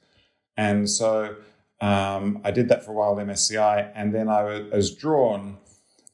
And 0.56 0.88
so 0.88 1.34
um, 1.80 2.40
I 2.44 2.52
did 2.52 2.68
that 2.68 2.84
for 2.84 2.92
a 2.92 2.94
while 2.94 3.18
at 3.18 3.26
MSCI, 3.26 3.90
and 3.96 4.14
then 4.14 4.28
I 4.28 4.42
was 4.72 4.94
drawn 4.94 5.58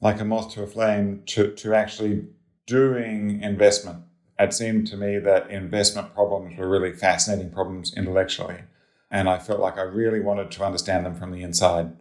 like 0.00 0.19
a 0.19 0.25
moth 0.25 0.55
to 0.55 0.62
a 0.62 0.66
flame 0.66 1.25
to, 1.26 1.52
to 1.52 1.75
actually 1.75 2.25
doing 2.64 3.43
investment. 3.43 4.05
It 4.38 4.55
seemed 4.55 4.87
to 4.87 4.97
me 4.97 5.19
that 5.19 5.50
investment 5.50 6.14
problems 6.14 6.57
were 6.57 6.69
really 6.69 6.93
fascinating 6.93 7.52
problems 7.52 7.95
intellectually. 7.95 8.61
And 9.11 9.28
I 9.28 9.38
felt 9.38 9.61
like 9.61 9.76
I 9.76 9.83
really 9.83 10.21
wanted 10.21 10.50
to 10.52 10.64
understand 10.64 11.05
them 11.05 11.14
from 11.14 11.33
the 11.33 11.43
inside. 11.43 11.93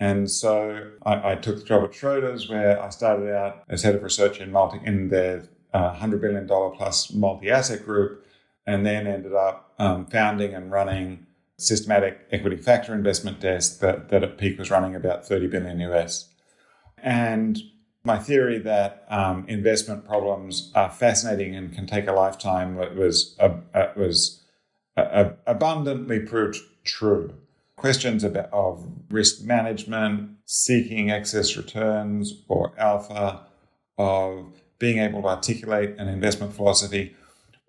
And 0.00 0.30
so 0.30 0.90
I, 1.04 1.32
I, 1.32 1.34
took 1.36 1.58
the 1.58 1.64
job 1.64 1.84
at 1.84 1.92
Schroders, 1.92 2.48
where 2.48 2.82
I 2.82 2.88
started 2.88 3.32
out 3.32 3.62
as 3.68 3.82
head 3.82 3.94
of 3.94 4.02
research 4.02 4.40
in 4.40 4.50
multi 4.50 4.80
in 4.84 5.08
their 5.08 5.48
uh, 5.72 5.94
$100 5.94 6.20
billion 6.20 6.46
plus 6.46 7.12
multi 7.12 7.50
asset 7.50 7.84
group, 7.84 8.26
and 8.66 8.84
then 8.84 9.06
ended 9.06 9.34
up 9.34 9.74
um, 9.78 10.06
founding 10.06 10.54
and 10.54 10.72
running 10.72 11.26
systematic 11.56 12.26
equity 12.32 12.56
factor 12.56 12.94
investment 12.94 13.40
desk 13.40 13.78
that, 13.80 14.08
that 14.08 14.24
at 14.24 14.38
peak 14.38 14.58
was 14.58 14.70
running 14.70 14.96
about 14.96 15.26
30 15.26 15.46
billion 15.46 15.80
US. 15.80 16.28
And 16.98 17.58
my 18.04 18.18
theory 18.18 18.58
that 18.58 19.04
um, 19.08 19.44
investment 19.48 20.04
problems 20.04 20.72
are 20.74 20.90
fascinating 20.90 21.54
and 21.54 21.72
can 21.72 21.86
take 21.86 22.08
a 22.08 22.12
lifetime 22.12 22.76
was, 22.96 23.36
uh, 23.38 23.56
uh, 23.74 23.92
was 23.96 24.42
uh, 24.96 25.30
abundantly 25.46 26.20
proved 26.20 26.58
true 26.84 27.34
questions 27.82 28.22
about, 28.22 28.48
of 28.52 28.86
risk 29.10 29.42
management, 29.42 30.30
seeking 30.46 31.10
excess 31.10 31.56
returns 31.56 32.44
or 32.46 32.72
alpha, 32.78 33.40
of 33.98 34.62
being 34.78 34.98
able 34.98 35.20
to 35.20 35.26
articulate 35.26 35.96
an 35.98 36.06
investment 36.06 36.54
philosophy, 36.54 37.16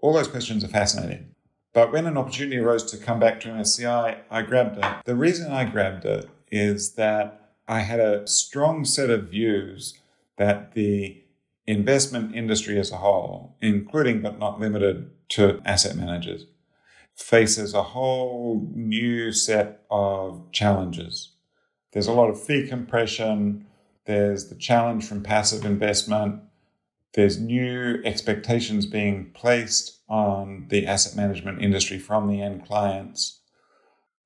all 0.03 0.13
those 0.13 0.27
questions 0.27 0.63
are 0.63 0.67
fascinating. 0.67 1.33
But 1.73 1.91
when 1.91 2.05
an 2.05 2.15
opportunity 2.15 2.57
arose 2.57 2.83
to 2.91 2.97
come 2.97 3.19
back 3.19 3.39
to 3.39 3.47
MSCI, 3.47 4.19
I 4.29 4.41
grabbed 4.43 4.77
it. 4.77 4.85
The 5.05 5.15
reason 5.15 5.51
I 5.51 5.65
grabbed 5.65 6.05
it 6.05 6.29
is 6.51 6.93
that 6.93 7.49
I 7.67 7.79
had 7.79 7.99
a 7.99 8.27
strong 8.27 8.85
set 8.85 9.09
of 9.09 9.29
views 9.29 9.95
that 10.37 10.73
the 10.73 11.23
investment 11.65 12.35
industry 12.35 12.77
as 12.77 12.91
a 12.91 12.97
whole, 12.97 13.55
including 13.61 14.21
but 14.21 14.37
not 14.37 14.59
limited 14.59 15.09
to 15.29 15.59
asset 15.65 15.95
managers, 15.95 16.45
faces 17.15 17.73
a 17.73 17.83
whole 17.83 18.67
new 18.73 19.31
set 19.31 19.83
of 19.89 20.51
challenges. 20.51 21.31
There's 21.91 22.07
a 22.07 22.13
lot 22.13 22.29
of 22.29 22.41
fee 22.41 22.67
compression, 22.67 23.67
there's 24.05 24.49
the 24.49 24.55
challenge 24.55 25.05
from 25.05 25.23
passive 25.23 25.63
investment, 25.63 26.41
there's 27.13 27.39
new 27.39 28.01
expectations 28.03 28.87
being 28.87 29.29
placed 29.33 29.99
on 30.09 30.65
the 30.69 30.87
asset 30.87 31.15
management 31.15 31.61
industry 31.61 31.99
from 31.99 32.27
the 32.27 32.41
end 32.41 32.65
clients. 32.65 33.39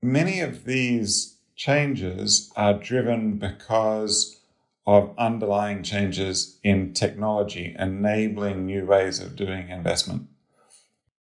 Many 0.02 0.40
of 0.40 0.64
these 0.64 1.38
changes 1.56 2.52
are 2.56 2.74
driven 2.74 3.38
because 3.38 4.40
of 4.86 5.14
underlying 5.18 5.84
changes 5.84 6.60
in 6.64 6.94
technology 6.94 7.76
enabling 7.78 8.66
new 8.66 8.86
ways 8.86 9.20
of 9.20 9.36
doing 9.36 9.70
investment 9.70 10.30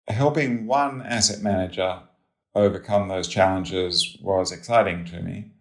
helping 0.08 0.68
one 0.68 1.02
asset 1.02 1.42
manager 1.42 2.02
overcome 2.54 3.08
those 3.08 3.28
challenges 3.28 4.18
was 4.22 4.52
exciting 4.52 5.06
to 5.06 5.22
me, 5.22 5.52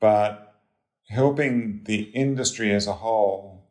but 0.00 0.60
helping 1.08 1.82
the 1.84 2.02
industry 2.14 2.72
as 2.72 2.86
a 2.86 2.92
whole 2.94 3.68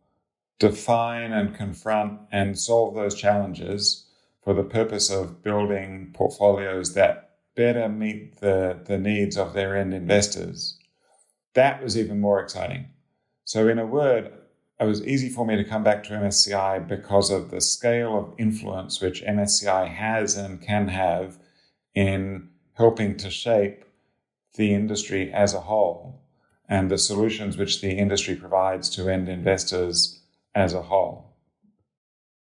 define 0.59 1.33
and 1.33 1.55
confront 1.55 2.19
and 2.31 2.57
solve 2.57 2.95
those 2.95 3.15
challenges 3.15 4.05
for 4.43 4.53
the 4.53 4.63
purpose 4.63 5.09
of 5.09 5.41
building 5.41 6.11
portfolios 6.13 6.93
that 6.93 7.31
better 7.55 7.89
meet 7.89 8.39
the, 8.39 8.79
the 8.85 8.97
needs 8.97 9.37
of 9.37 9.53
their 9.53 9.75
end 9.75 9.93
investors, 9.93 10.77
that 11.53 11.83
was 11.83 11.97
even 11.97 12.19
more 12.19 12.39
exciting. 12.39 12.85
So, 13.45 13.67
in 13.67 13.79
a 13.79 13.85
word, 13.85 14.31
it 14.83 14.87
was 14.87 15.05
easy 15.05 15.29
for 15.29 15.45
me 15.45 15.55
to 15.55 15.63
come 15.63 15.83
back 15.83 16.03
to 16.03 16.13
MSCI 16.13 16.87
because 16.87 17.29
of 17.29 17.51
the 17.51 17.61
scale 17.61 18.17
of 18.17 18.33
influence 18.37 19.01
which 19.01 19.23
MSCI 19.23 19.87
has 19.87 20.37
and 20.37 20.61
can 20.61 20.87
have 20.87 21.37
in 21.95 22.49
helping 22.73 23.17
to 23.17 23.29
shape 23.29 23.85
the 24.55 24.73
industry 24.73 25.31
as 25.31 25.53
a 25.53 25.61
whole 25.61 26.21
and 26.69 26.89
the 26.89 26.97
solutions 26.97 27.57
which 27.57 27.81
the 27.81 27.91
industry 27.91 28.35
provides 28.35 28.89
to 28.89 29.09
end 29.09 29.29
investors 29.29 30.21
as 30.55 30.73
a 30.73 30.81
whole. 30.81 31.35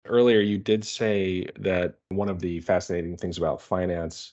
Earlier, 0.06 0.40
you 0.40 0.58
did 0.58 0.84
say 0.84 1.46
that 1.58 1.94
one 2.08 2.28
of 2.28 2.40
the 2.40 2.60
fascinating 2.60 3.16
things 3.16 3.38
about 3.38 3.62
finance 3.62 4.32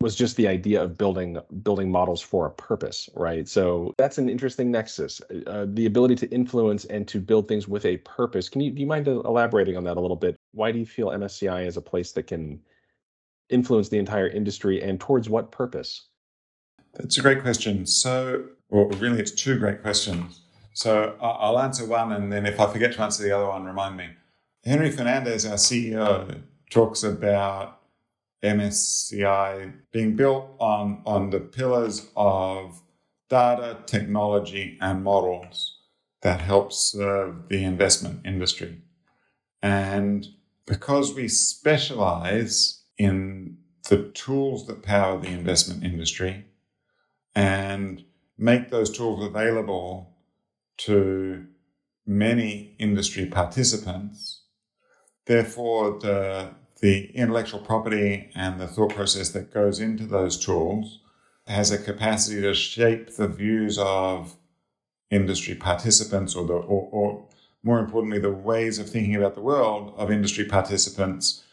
was 0.00 0.14
just 0.14 0.36
the 0.36 0.46
idea 0.46 0.82
of 0.82 0.98
building 0.98 1.38
building 1.62 1.90
models 1.90 2.20
for 2.20 2.46
a 2.46 2.50
purpose, 2.50 3.08
right? 3.14 3.48
So 3.48 3.94
that's 3.96 4.18
an 4.18 4.28
interesting 4.28 4.70
nexus, 4.70 5.20
uh, 5.46 5.66
the 5.68 5.86
ability 5.86 6.16
to 6.16 6.30
influence 6.30 6.84
and 6.86 7.08
to 7.08 7.20
build 7.20 7.48
things 7.48 7.66
with 7.66 7.84
a 7.86 7.96
purpose. 7.98 8.48
Can 8.48 8.60
you 8.60 8.70
do 8.70 8.80
you 8.80 8.86
mind 8.86 9.08
elaborating 9.08 9.76
on 9.76 9.84
that 9.84 9.96
a 9.96 10.00
little 10.00 10.16
bit? 10.16 10.36
Why 10.52 10.70
do 10.70 10.78
you 10.78 10.86
feel 10.86 11.08
MSCI 11.08 11.66
is 11.66 11.76
a 11.76 11.82
place 11.82 12.12
that 12.12 12.26
can 12.26 12.60
influence 13.48 13.88
the 13.88 13.98
entire 13.98 14.28
industry, 14.28 14.82
and 14.82 15.00
towards 15.00 15.30
what 15.30 15.50
purpose? 15.50 16.08
That's 16.94 17.18
a 17.18 17.22
great 17.22 17.42
question. 17.42 17.86
So, 17.86 18.44
well, 18.70 18.86
really, 18.98 19.18
it's 19.18 19.30
two 19.30 19.58
great 19.58 19.82
questions. 19.82 20.40
So 20.72 21.16
I'll 21.22 21.58
answer 21.58 21.86
one, 21.86 22.12
and 22.12 22.30
then 22.30 22.44
if 22.44 22.60
I 22.60 22.70
forget 22.70 22.92
to 22.94 23.02
answer 23.02 23.22
the 23.22 23.32
other 23.32 23.46
one, 23.46 23.64
remind 23.64 23.96
me. 23.96 24.08
Henry 24.62 24.90
Fernandez, 24.90 25.46
our 25.46 25.54
CEO, 25.54 26.42
talks 26.70 27.02
about 27.02 27.80
MSCI 28.42 29.72
being 29.92 30.16
built 30.16 30.56
on, 30.58 31.02
on 31.06 31.30
the 31.30 31.40
pillars 31.40 32.08
of 32.16 32.82
data, 33.28 33.78
technology, 33.86 34.78
and 34.80 35.02
models 35.02 35.78
that 36.22 36.40
help 36.40 36.72
serve 36.72 37.48
the 37.48 37.64
investment 37.64 38.24
industry. 38.24 38.82
And 39.62 40.26
because 40.66 41.14
we 41.14 41.28
specialize 41.28 42.82
in 42.98 43.58
the 43.88 44.10
tools 44.10 44.66
that 44.66 44.82
power 44.82 45.20
the 45.20 45.28
investment 45.28 45.84
industry 45.84 46.46
and 47.34 48.04
make 48.36 48.70
those 48.70 48.90
tools 48.90 49.24
available 49.24 50.16
to 50.78 51.46
many 52.06 52.74
industry 52.78 53.26
participants, 53.26 54.42
therefore 55.26 55.98
the 56.00 56.50
the 56.80 57.10
intellectual 57.14 57.60
property 57.60 58.30
and 58.34 58.60
the 58.60 58.66
thought 58.66 58.94
process 58.94 59.30
that 59.30 59.52
goes 59.52 59.80
into 59.80 60.06
those 60.06 60.38
tools 60.38 61.00
has 61.46 61.70
a 61.70 61.78
capacity 61.78 62.40
to 62.40 62.54
shape 62.54 63.16
the 63.16 63.28
views 63.28 63.78
of 63.78 64.36
industry 65.10 65.54
participants 65.54 66.34
or 66.34 66.46
the 66.46 66.54
or, 66.54 66.88
or 66.90 67.28
more 67.62 67.78
importantly 67.78 68.18
the 68.18 68.30
ways 68.30 68.78
of 68.78 68.88
thinking 68.88 69.14
about 69.14 69.34
the 69.34 69.40
world 69.40 69.94
of 69.96 70.10
industry 70.10 70.44
participants 70.44 71.44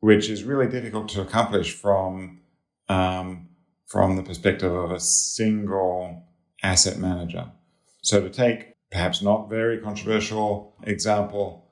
which 0.00 0.28
is 0.28 0.42
really 0.42 0.66
difficult 0.66 1.08
to 1.08 1.20
accomplish 1.20 1.72
from 1.72 2.40
um, 2.88 3.48
from 3.86 4.16
the 4.16 4.22
perspective 4.22 4.72
of 4.72 4.90
a 4.90 4.98
single 4.98 6.24
asset 6.62 6.98
manager. 6.98 7.46
So 8.02 8.20
to 8.20 8.30
take 8.30 8.74
perhaps 8.90 9.22
not 9.22 9.48
very 9.48 9.78
controversial 9.78 10.74
example 10.82 11.68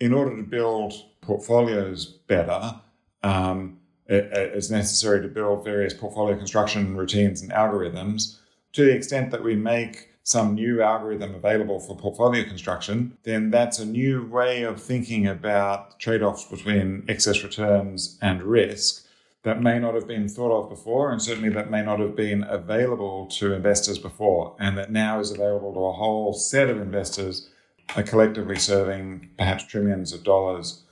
in 0.00 0.12
order 0.12 0.36
to 0.36 0.42
build 0.42 0.94
portfolios 1.20 2.06
better, 2.06 2.80
um, 3.22 3.78
it, 4.06 4.28
it's 4.32 4.70
necessary 4.70 5.22
to 5.22 5.28
build 5.28 5.64
various 5.64 5.94
portfolio 5.94 6.36
construction 6.36 6.96
routines 6.96 7.42
and 7.42 7.50
algorithms. 7.52 8.38
To 8.72 8.84
the 8.84 8.94
extent 8.94 9.30
that 9.30 9.42
we 9.42 9.56
make 9.56 10.10
some 10.22 10.54
new 10.54 10.82
algorithm 10.82 11.34
available 11.34 11.80
for 11.80 11.96
portfolio 11.96 12.44
construction, 12.44 13.16
then 13.22 13.50
that's 13.50 13.78
a 13.78 13.86
new 13.86 14.26
way 14.26 14.62
of 14.62 14.82
thinking 14.82 15.26
about 15.26 15.98
trade 16.00 16.22
offs 16.22 16.44
between 16.44 17.04
excess 17.08 17.42
returns 17.42 18.18
and 18.20 18.42
risk 18.42 19.06
that 19.46 19.62
may 19.62 19.78
not 19.78 19.94
have 19.94 20.08
been 20.08 20.28
thought 20.28 20.50
of 20.50 20.68
before, 20.68 21.12
and 21.12 21.22
certainly 21.22 21.50
that 21.50 21.70
may 21.70 21.80
not 21.80 22.00
have 22.00 22.16
been 22.16 22.42
available 22.42 23.26
to 23.26 23.52
investors 23.52 23.96
before, 23.96 24.56
and 24.58 24.76
that 24.76 24.90
now 24.90 25.20
is 25.20 25.30
available 25.30 25.72
to 25.72 25.84
a 25.84 25.92
whole 25.92 26.32
set 26.32 26.68
of 26.68 26.80
investors, 26.80 27.48
are 27.94 28.02
collectively 28.02 28.56
serving 28.56 29.30
perhaps 29.38 29.64
trillions 29.64 30.12
of 30.12 30.24
dollars 30.24 30.82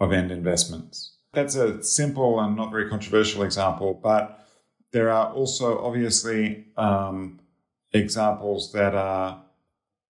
of 0.00 0.12
end 0.12 0.30
investments. 0.30 1.16
That's 1.32 1.56
a 1.56 1.82
simple 1.82 2.38
and 2.40 2.56
not 2.56 2.70
very 2.70 2.88
controversial 2.88 3.42
example, 3.42 3.98
but 4.02 4.46
there 4.92 5.10
are 5.10 5.32
also 5.32 5.78
obviously 5.84 6.66
um, 6.76 7.40
examples 7.92 8.72
that 8.72 8.94
are 8.94 9.42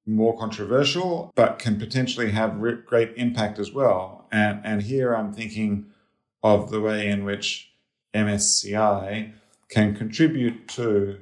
more 0.06 0.36
controversial, 0.36 1.32
but 1.34 1.58
can 1.58 1.78
potentially 1.78 2.30
have 2.30 2.60
great 2.86 3.14
impact 3.16 3.58
as 3.58 3.72
well. 3.72 4.28
And, 4.30 4.60
and 4.64 4.82
here 4.82 5.14
I'm 5.14 5.32
thinking 5.32 5.86
of 6.42 6.70
the 6.70 6.80
way 6.80 7.08
in 7.08 7.24
which 7.24 7.70
MSCI 8.14 9.32
can 9.70 9.96
contribute 9.96 10.68
to 10.68 11.18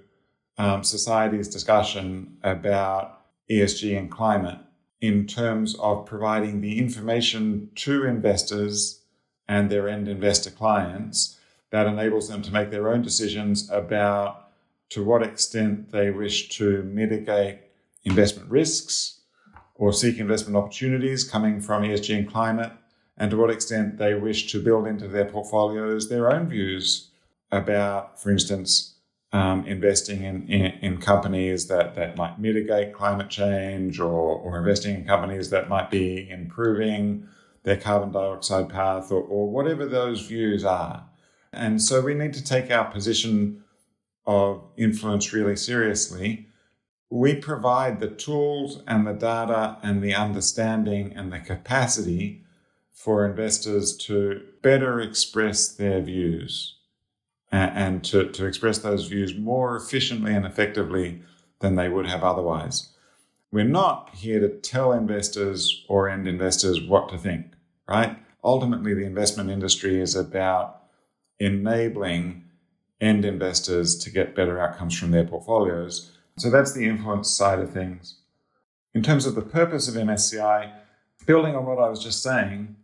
um, 0.59 0.83
society's 0.83 1.49
discussion 1.49 2.37
about 2.43 3.21
ESG 3.49 3.97
and 3.97 4.11
climate 4.11 4.59
in 5.03 5.27
terms 5.27 5.75
of 5.81 6.07
providing 6.07 6.61
the 6.61 6.79
information 6.79 7.69
to 7.75 8.07
investors 8.07 9.01
and 9.49 9.69
their 9.69 9.89
end 9.89 10.07
investor 10.07 10.51
clients 10.51 11.39
that 11.71 11.89
enables 11.89 12.29
them 12.29 12.41
to 12.41 12.53
make 12.53 12.71
their 12.71 12.89
own 12.89 13.03
decisions 13.03 13.69
about 13.71 14.53
to 14.89 15.03
what 15.03 15.23
extent 15.23 15.91
they 15.91 16.11
wish 16.11 16.49
to 16.51 16.85
mitigate 16.85 17.59
investment 18.05 18.49
risks 18.49 19.21
or 19.75 19.93
seek 19.93 20.19
investment 20.19 20.57
opportunities 20.57 21.29
coming 21.29 21.61
from 21.61 21.83
ESG 21.83 22.17
and 22.17 22.31
climate 22.31 22.71
and 23.19 23.31
to 23.31 23.37
what 23.37 23.51
extent 23.51 23.99
they 23.99 24.15
wish 24.15 24.53
to 24.53 24.63
build 24.63 24.87
into 24.87 25.09
their 25.09 25.25
portfolios 25.25 26.09
their 26.09 26.31
own 26.31 26.49
views 26.49 27.11
about, 27.51 28.21
for 28.23 28.31
instance, 28.31 28.92
um, 29.33 29.67
investing 29.67 30.25
in, 30.25 30.47
in, 30.49 30.73
in, 30.83 30.99
companies 30.99 31.67
that, 31.69 31.95
that 31.95 32.17
might 32.17 32.39
mitigate 32.39 32.93
climate 32.93 33.31
change 33.31 33.99
or, 33.99 34.11
or 34.11 34.59
investing 34.59 34.95
in 34.95 35.07
companies 35.07 35.49
that 35.51 35.71
might 35.71 35.91
be 35.91 36.29
improving 36.29 37.27
their 37.63 37.79
carbon 37.79 38.13
dioxide 38.13 38.69
path 38.69 39.11
or, 39.11 39.23
or 39.23 39.49
whatever 39.49 39.87
those 39.87 40.27
views 40.27 40.65
are. 40.65 41.07
And 41.51 41.81
so 41.81 42.03
we 42.03 42.13
need 42.13 42.35
to 42.35 42.45
take 42.45 42.71
our 42.71 42.85
position 42.91 43.65
of 44.27 44.65
influence 44.77 45.33
really 45.33 45.57
seriously. 45.57 46.49
We 47.09 47.35
provide 47.37 48.01
the 48.01 48.09
tools 48.09 48.83
and 48.87 49.07
the 49.07 49.13
data 49.13 49.79
and 49.83 50.03
the 50.03 50.15
understanding 50.15 51.15
and 51.15 51.33
the 51.33 51.41
capacity 51.41 52.45
for 52.93 53.27
investors 53.27 53.97
to 53.97 54.43
better 54.63 55.01
express 55.01 55.69
their 55.69 56.01
views 56.03 56.77
and, 57.53 58.03
to, 58.05 58.31
to 58.31 58.47
express 58.47 58.79
those 58.79 59.07
views 59.07 59.37
more 59.37 59.77
efficiently 59.77 60.35
and 60.35 60.47
effectively 60.47 61.21
than 61.61 61.77
they 61.77 61.89
would 61.89 62.07
have 62.07 62.25
otherwise. 62.25 62.89
We're 63.51 63.65
not 63.65 64.11
here 64.15 64.41
to 64.41 64.49
tell 64.49 64.93
investors 64.93 65.85
or 65.89 66.09
end 66.09 66.27
investors 66.27 66.81
what 66.81 67.11
to 67.11 67.19
think, 67.19 67.47
right? 67.87 68.17
Ultimately, 68.43 68.95
the 68.95 69.05
investment 69.05 69.51
industry 69.51 70.01
is 70.01 70.17
about 70.17 70.85
enabling 71.39 72.45
end 73.01 73.25
investors 73.25 73.99
to 73.99 74.11
get 74.11 74.35
better 74.35 74.59
outcomes 74.59 74.99
from 74.99 75.11
their 75.11 75.25
portfolios. 75.25 76.13
So 76.39 76.51
that's 76.51 76.73
the 76.73 76.87
influence 76.87 77.31
side 77.31 77.59
of 77.59 77.71
things. 77.71 78.17
In 78.95 79.03
terms 79.03 79.27
of 79.27 79.35
the 79.35 79.43
purpose 79.43 79.89
of 79.89 79.95
MSCI, 79.95 80.73
building 81.27 81.55
on 81.55 81.67
what 81.67 81.79
I 81.79 81.89
was 81.89 82.03
just 82.03 82.23
saying, 82.23 82.77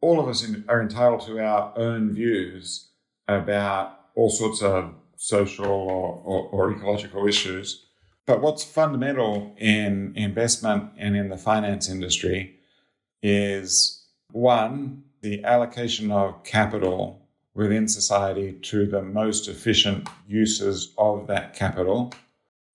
all 0.00 0.18
of 0.18 0.28
us 0.28 0.46
are 0.68 0.80
entitled 0.80 1.26
to 1.26 1.38
our 1.38 1.72
own 1.76 2.12
views 2.12 2.88
about 3.28 4.03
all 4.14 4.30
sorts 4.30 4.62
of 4.62 4.94
social 5.16 5.66
or, 5.66 6.20
or, 6.24 6.48
or 6.48 6.72
ecological 6.72 7.26
issues. 7.26 7.86
But 8.26 8.40
what's 8.40 8.64
fundamental 8.64 9.54
in 9.58 10.12
investment 10.16 10.90
and 10.96 11.16
in 11.16 11.28
the 11.28 11.36
finance 11.36 11.88
industry 11.88 12.56
is 13.22 14.06
one, 14.30 15.04
the 15.20 15.44
allocation 15.44 16.10
of 16.10 16.42
capital 16.44 17.26
within 17.54 17.86
society 17.86 18.52
to 18.52 18.86
the 18.86 19.02
most 19.02 19.48
efficient 19.48 20.08
uses 20.26 20.92
of 20.98 21.26
that 21.28 21.54
capital. 21.54 22.12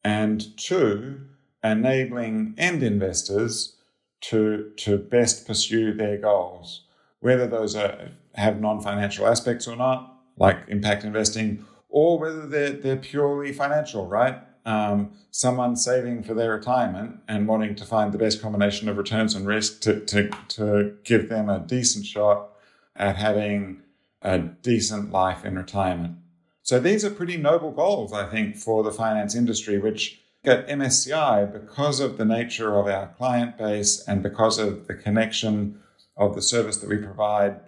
And 0.04 0.56
two, 0.58 1.22
enabling 1.64 2.56
end 2.58 2.84
investors 2.84 3.76
to, 4.22 4.72
to 4.78 4.98
best 4.98 5.46
pursue 5.46 5.94
their 5.94 6.18
goals 6.18 6.84
whether 7.20 7.48
those 7.48 7.76
are, 7.76 8.10
have 8.36 8.60
non 8.60 8.82
financial 8.82 9.28
aspects 9.28 9.68
or 9.68 9.76
not, 9.76 10.19
like 10.40 10.58
impact 10.68 11.04
investing, 11.04 11.66
or 11.90 12.18
whether 12.20 12.48
they're, 12.48 12.72
they're 12.72 12.98
purely 12.98 13.52
financial, 13.52 14.08
right? 14.08 14.40
Um, 14.66 15.12
someone 15.32 15.76
saving 15.76 16.24
for 16.24 16.34
their 16.34 16.52
retirement 16.52 17.20
and 17.28 17.48
wanting 17.48 17.76
to 17.76 17.86
find 17.86 18.12
the 18.12 18.18
best 18.18 18.42
combination 18.42 18.90
of 18.90 18.98
returns 18.98 19.36
and 19.36 19.46
risk 19.48 19.82
to, 19.82 20.00
to, 20.06 20.30
to 20.50 20.98
give 21.04 21.30
them 21.30 21.50
a 21.50 21.60
decent 21.60 22.06
shot 22.06 22.50
at 22.96 23.16
having 23.16 23.82
a 24.22 24.40
decent 24.40 25.12
life 25.12 25.46
in 25.46 25.56
retirement. 25.56 26.18
So 26.62 26.80
these 26.80 27.04
are 27.04 27.10
pretty 27.10 27.38
noble 27.38 27.72
goals, 27.72 28.14
I 28.14 28.28
think, 28.28 28.56
for 28.56 28.84
the 28.84 28.92
finance 28.92 29.34
industry, 29.34 29.80
which 29.80 30.22
at 30.46 30.68
MSCI, 30.68 31.52
because 31.52 32.00
of 32.00 32.18
the 32.18 32.26
nature 32.26 32.78
of 32.78 32.88
our 32.88 33.08
client 33.18 33.58
base 33.58 34.04
and 34.08 34.24
because 34.24 34.60
of 34.60 34.88
the 34.88 34.94
connection 34.94 35.80
of 36.16 36.36
the 36.36 36.42
service 36.42 36.78
that 36.78 36.90
we 36.90 36.98
provide 36.98 37.60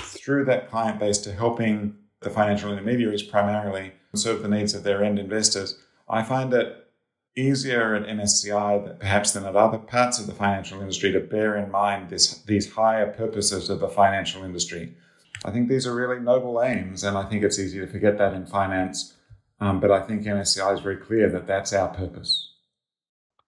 through 0.00 0.44
that 0.46 0.70
client 0.70 0.98
base 0.98 1.18
to 1.18 1.32
helping 1.32 1.96
the 2.20 2.30
financial 2.30 2.72
intermediaries 2.72 3.22
primarily 3.22 3.92
serve 4.14 4.42
the 4.42 4.48
needs 4.48 4.74
of 4.74 4.82
their 4.82 5.04
end 5.04 5.18
investors. 5.18 5.78
I 6.08 6.22
find 6.22 6.52
it 6.52 6.88
easier 7.36 7.94
at 7.94 8.06
MSCI 8.06 8.98
perhaps 8.98 9.32
than 9.32 9.44
at 9.44 9.54
other 9.54 9.78
parts 9.78 10.18
of 10.18 10.26
the 10.26 10.34
financial 10.34 10.80
industry 10.80 11.12
to 11.12 11.20
bear 11.20 11.56
in 11.56 11.70
mind 11.70 12.10
this, 12.10 12.38
these 12.44 12.72
higher 12.72 13.06
purposes 13.12 13.70
of 13.70 13.80
the 13.80 13.88
financial 13.88 14.42
industry. 14.42 14.96
I 15.44 15.52
think 15.52 15.68
these 15.68 15.86
are 15.86 15.94
really 15.94 16.18
noble 16.18 16.60
aims, 16.60 17.04
and 17.04 17.16
I 17.16 17.24
think 17.28 17.44
it's 17.44 17.58
easy 17.58 17.78
to 17.78 17.86
forget 17.86 18.18
that 18.18 18.34
in 18.34 18.46
finance. 18.46 19.14
Um, 19.60 19.78
but 19.78 19.90
I 19.90 20.00
think 20.00 20.22
MSCI 20.22 20.74
is 20.74 20.80
very 20.80 20.96
clear 20.96 21.28
that 21.30 21.46
that's 21.46 21.72
our 21.72 21.88
purpose. 21.88 22.54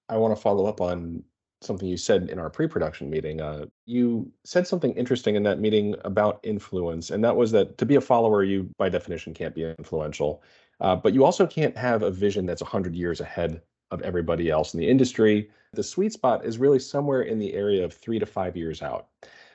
I 0.08 0.16
want 0.16 0.34
to 0.34 0.40
follow 0.40 0.66
up 0.66 0.80
on 0.80 1.24
something 1.62 1.88
you 1.88 1.96
said 1.96 2.30
in 2.30 2.38
our 2.38 2.48
pre-production 2.48 3.10
meeting. 3.10 3.40
Uh, 3.40 3.66
you 3.84 4.30
said 4.44 4.66
something 4.66 4.92
interesting 4.94 5.34
in 5.34 5.42
that 5.42 5.60
meeting 5.60 5.94
about 6.04 6.40
influence, 6.42 7.10
and 7.10 7.22
that 7.24 7.36
was 7.36 7.52
that 7.52 7.76
to 7.78 7.86
be 7.86 7.96
a 7.96 8.00
follower, 8.00 8.42
you 8.42 8.68
by 8.78 8.88
definition 8.88 9.34
can't 9.34 9.54
be 9.54 9.64
influential, 9.64 10.42
uh, 10.80 10.96
but 10.96 11.12
you 11.12 11.24
also 11.24 11.46
can't 11.46 11.76
have 11.76 12.02
a 12.02 12.10
vision 12.10 12.46
that's 12.46 12.62
100 12.62 12.94
years 12.94 13.20
ahead 13.20 13.60
of 13.90 14.00
everybody 14.02 14.50
else 14.50 14.72
in 14.72 14.80
the 14.80 14.88
industry. 14.88 15.50
The 15.72 15.82
sweet 15.82 16.12
spot 16.12 16.44
is 16.44 16.58
really 16.58 16.78
somewhere 16.78 17.22
in 17.22 17.38
the 17.38 17.52
area 17.54 17.84
of 17.84 17.92
three 17.92 18.18
to 18.18 18.26
five 18.26 18.56
years 18.56 18.82
out. 18.82 19.08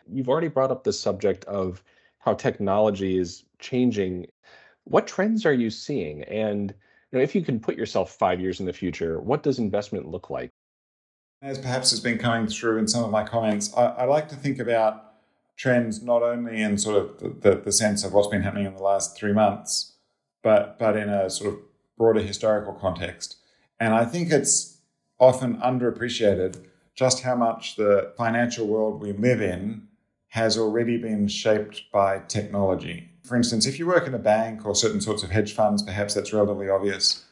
You've 0.07 0.29
already 0.29 0.49
brought 0.49 0.71
up 0.71 0.83
the 0.83 0.93
subject 0.93 1.45
of 1.45 1.83
how 2.19 2.33
technology 2.33 3.17
is 3.17 3.43
changing. 3.59 4.27
What 4.83 5.07
trends 5.07 5.45
are 5.45 5.53
you 5.53 5.69
seeing? 5.69 6.23
And 6.23 6.73
you 7.11 7.19
know, 7.19 7.23
if 7.23 7.33
you 7.33 7.41
can 7.41 7.59
put 7.59 7.77
yourself 7.77 8.11
five 8.11 8.39
years 8.39 8.59
in 8.59 8.65
the 8.65 8.73
future, 8.73 9.19
what 9.19 9.41
does 9.41 9.57
investment 9.57 10.07
look 10.07 10.29
like? 10.29 10.51
As 11.45 11.59
perhaps 11.59 11.91
has 11.91 11.99
been 11.99 12.17
coming 12.17 12.47
through 12.47 12.79
in 12.79 12.87
some 12.87 13.03
of 13.03 13.11
my 13.11 13.23
comments, 13.23 13.71
I, 13.77 13.85
I 13.85 14.05
like 14.05 14.29
to 14.29 14.35
think 14.35 14.57
about 14.57 15.13
trends 15.55 16.01
not 16.01 16.23
only 16.23 16.59
in 16.59 16.75
sort 16.79 16.97
of 16.97 17.19
the, 17.19 17.29
the, 17.29 17.55
the, 17.57 17.71
sense 17.71 18.03
of 18.03 18.13
what's 18.13 18.29
been 18.29 18.41
happening 18.41 18.65
in 18.65 18.75
the 18.75 18.81
last 18.81 19.15
three 19.15 19.31
months, 19.31 19.93
but 20.41 20.79
but 20.79 20.97
in 20.97 21.07
a 21.07 21.29
sort 21.29 21.53
of 21.53 21.59
broader 21.99 22.21
historical 22.21 22.73
context. 22.73 23.37
And 23.79 23.93
I 23.93 24.05
think 24.05 24.31
it's 24.31 24.79
often 25.19 25.57
underappreciated 25.57 26.65
just 26.95 27.21
how 27.21 27.35
much 27.35 27.75
the 27.75 28.11
financial 28.17 28.65
world 28.65 28.99
we 28.99 29.11
live 29.11 29.39
in 29.39 29.87
has 30.29 30.57
already 30.57 30.97
been 30.97 31.27
shaped 31.27 31.83
by 31.93 32.23
technology. 32.27 33.11
For 33.23 33.35
instance, 33.35 33.67
if 33.67 33.77
you 33.77 33.85
work 33.85 34.07
in 34.07 34.15
a 34.15 34.19
bank 34.19 34.65
or 34.65 34.73
certain 34.73 34.99
sorts 34.99 35.21
of 35.21 35.29
hedge 35.29 35.53
funds, 35.53 35.83
perhaps 35.83 36.15
that's 36.15 36.33
relatively 36.33 36.69
obvious. 36.69 37.23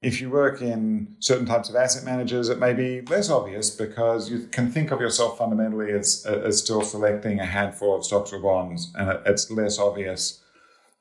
If 0.00 0.20
you 0.20 0.30
work 0.30 0.62
in 0.62 1.16
certain 1.18 1.46
types 1.46 1.68
of 1.68 1.74
asset 1.74 2.04
managers, 2.04 2.48
it 2.48 2.58
may 2.58 2.72
be 2.72 3.00
less 3.00 3.28
obvious 3.30 3.68
because 3.70 4.30
you 4.30 4.46
can 4.46 4.70
think 4.70 4.92
of 4.92 5.00
yourself 5.00 5.38
fundamentally 5.38 5.90
as, 5.90 6.24
as 6.24 6.58
still 6.58 6.82
selecting 6.82 7.40
a 7.40 7.46
handful 7.46 7.96
of 7.96 8.04
stocks 8.04 8.32
or 8.32 8.38
bonds, 8.38 8.92
and 8.96 9.18
it's 9.26 9.50
less 9.50 9.78
obvious 9.78 10.40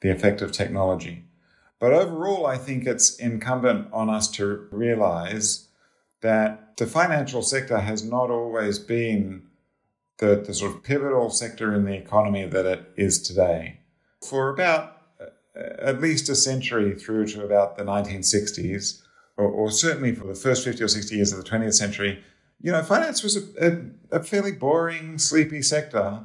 the 0.02 0.10
effect 0.10 0.42
of 0.42 0.52
technology. 0.52 1.26
But 1.80 1.94
overall, 1.94 2.48
I 2.48 2.58
think 2.58 2.88
it's 2.88 3.16
incumbent 3.18 3.90
on 3.94 4.10
us 4.10 4.28
to 4.32 4.68
realize 4.72 5.68
that 6.22 6.78
the 6.78 6.88
financial 6.88 7.44
sector 7.44 7.78
has 7.78 8.04
not 8.04 8.32
always 8.32 8.80
been 8.80 9.44
the, 10.18 10.44
the 10.44 10.56
sort 10.56 10.76
of 10.76 10.84
pivotal 10.84 11.30
sector 11.30 11.74
in 11.76 11.86
the 11.86 11.94
economy 11.94 12.48
that 12.48 12.66
it 12.66 12.92
is 12.96 13.22
today. 13.22 13.82
For 14.28 14.50
about 14.50 14.97
at 15.80 16.02
least 16.02 16.30
a 16.30 16.36
century 16.36 16.96
through 16.96 17.28
to 17.28 17.43
about 17.43 17.78
the 17.78 17.84
1960s, 17.84 19.02
or, 19.38 19.46
or, 19.46 19.70
certainly 19.70 20.15
for 20.15 20.26
the 20.26 20.34
first 20.34 20.63
50 20.63 20.84
or 20.84 20.88
60 20.88 21.15
years 21.15 21.32
of 21.32 21.43
the 21.43 21.50
20th 21.50 21.76
century, 21.76 22.24
you 22.60 22.72
know, 22.72 22.82
finance 22.82 23.22
was 23.22 23.38
a, 23.38 23.67
a, 24.12 24.17
a 24.17 24.24
fairly 24.24 24.52
boring, 24.52 25.20
sleepy 25.20 25.62
sector. 25.62 26.22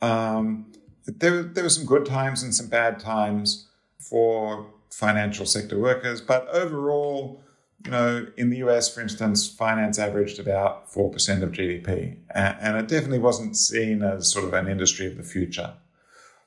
Um, 0.00 0.72
there, 1.06 1.44
there 1.44 1.62
were 1.62 1.70
some 1.70 1.86
good 1.86 2.04
times 2.04 2.42
and 2.42 2.52
some 2.52 2.66
bad 2.66 2.98
times, 2.98 3.68
for 4.02 4.66
financial 4.90 5.46
sector 5.46 5.78
workers. 5.78 6.20
But 6.20 6.48
overall, 6.48 7.42
you 7.84 7.90
know, 7.90 8.26
in 8.36 8.50
the 8.50 8.58
US, 8.58 8.92
for 8.94 9.00
instance, 9.00 9.48
finance 9.48 9.98
averaged 9.98 10.38
about 10.38 10.92
4% 10.92 11.42
of 11.42 11.52
GDP. 11.52 12.18
And 12.34 12.76
it 12.76 12.88
definitely 12.88 13.18
wasn't 13.18 13.56
seen 13.56 14.02
as 14.02 14.30
sort 14.30 14.44
of 14.44 14.52
an 14.54 14.68
industry 14.68 15.06
of 15.06 15.16
the 15.16 15.22
future. 15.22 15.74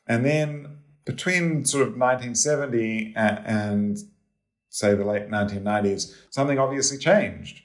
And 0.08 0.24
then 0.24 0.78
between 1.06 1.64
sort 1.66 1.84
of 1.84 1.90
1970 1.90 3.14
and, 3.16 4.00
say 4.70 4.94
the 4.94 5.06
late 5.06 5.30
1990s, 5.30 6.14
something 6.32 6.60
obviously 6.60 6.98
changed. 6.98 7.62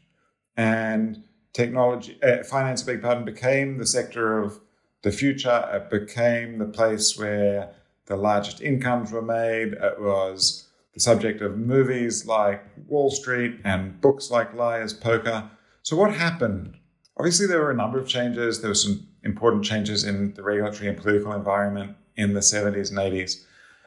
And 0.56 1.24
technology, 1.52 2.18
uh, 2.22 2.44
finance, 2.44 2.82
big 2.82 3.02
pardon, 3.02 3.24
became 3.24 3.78
the 3.78 3.86
sector 3.86 4.38
of 4.38 4.60
the 5.02 5.10
future. 5.10 5.68
It 5.72 5.90
became 5.90 6.58
the 6.58 6.66
place 6.66 7.18
where 7.18 7.70
the 8.06 8.16
largest 8.16 8.60
incomes 8.60 9.10
were 9.10 9.22
made. 9.22 9.72
It 9.72 10.00
was 10.00 10.68
the 10.94 11.00
subject 11.00 11.40
of 11.40 11.56
movies 11.56 12.26
like 12.26 12.62
Wall 12.86 13.10
Street 13.10 13.58
and 13.64 14.00
books 14.00 14.30
like 14.30 14.54
Liar's 14.54 14.92
Poker. 14.92 15.50
So, 15.82 15.96
what 15.96 16.14
happened? 16.14 16.76
Obviously, 17.16 17.46
there 17.46 17.60
were 17.60 17.70
a 17.70 17.76
number 17.76 17.98
of 17.98 18.06
changes. 18.06 18.60
There 18.60 18.70
were 18.70 18.74
some 18.74 19.06
important 19.24 19.64
changes 19.64 20.04
in 20.04 20.34
the 20.34 20.42
regulatory 20.42 20.88
and 20.88 20.98
political 20.98 21.32
environment 21.32 21.96
in 22.20 22.34
the 22.34 22.40
70s 22.40 22.90
and 22.90 22.98
80s. 22.98 23.44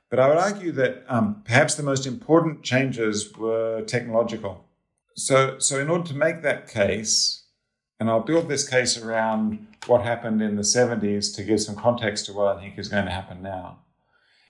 But 0.09 0.19
I 0.19 0.27
would 0.27 0.37
argue 0.37 0.71
that 0.73 1.03
um, 1.07 1.41
perhaps 1.45 1.75
the 1.75 1.83
most 1.83 2.05
important 2.05 2.63
changes 2.63 3.35
were 3.35 3.81
technological. 3.81 4.65
So, 5.15 5.59
so, 5.59 5.79
in 5.79 5.89
order 5.89 6.07
to 6.09 6.15
make 6.15 6.41
that 6.41 6.67
case, 6.67 7.43
and 7.99 8.09
I'll 8.09 8.19
build 8.19 8.49
this 8.49 8.67
case 8.67 8.97
around 8.97 9.67
what 9.87 10.01
happened 10.01 10.41
in 10.41 10.55
the 10.55 10.63
70s 10.63 11.35
to 11.35 11.43
give 11.43 11.61
some 11.61 11.75
context 11.75 12.25
to 12.25 12.33
what 12.33 12.57
I 12.57 12.59
think 12.59 12.77
is 12.77 12.89
going 12.89 13.05
to 13.05 13.11
happen 13.11 13.41
now. 13.41 13.79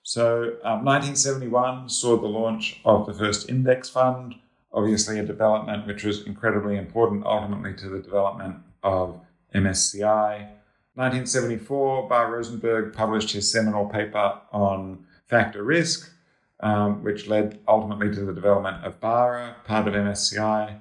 So, 0.02 0.56
um, 0.64 0.84
1971 0.84 1.88
saw 1.88 2.16
the 2.16 2.26
launch 2.26 2.80
of 2.84 3.06
the 3.06 3.14
first 3.14 3.48
index 3.48 3.88
fund, 3.88 4.34
obviously 4.72 5.18
a 5.18 5.24
development 5.24 5.86
which 5.86 6.04
was 6.04 6.26
incredibly 6.26 6.76
important 6.76 7.24
ultimately 7.24 7.72
to 7.74 7.88
the 7.88 8.00
development 8.00 8.56
of 8.82 9.20
MSCI. 9.54 10.48
1974, 10.96 12.08
Barr 12.08 12.32
Rosenberg 12.32 12.94
published 12.94 13.32
his 13.32 13.50
seminal 13.50 13.86
paper 13.86 14.40
on 14.52 15.04
factor 15.26 15.64
risk, 15.64 16.12
um, 16.60 17.02
which 17.02 17.26
led 17.26 17.58
ultimately 17.66 18.14
to 18.14 18.24
the 18.24 18.32
development 18.32 18.84
of 18.84 19.00
Barra, 19.00 19.56
part 19.64 19.88
of 19.88 19.94
MSCI. 19.94 20.80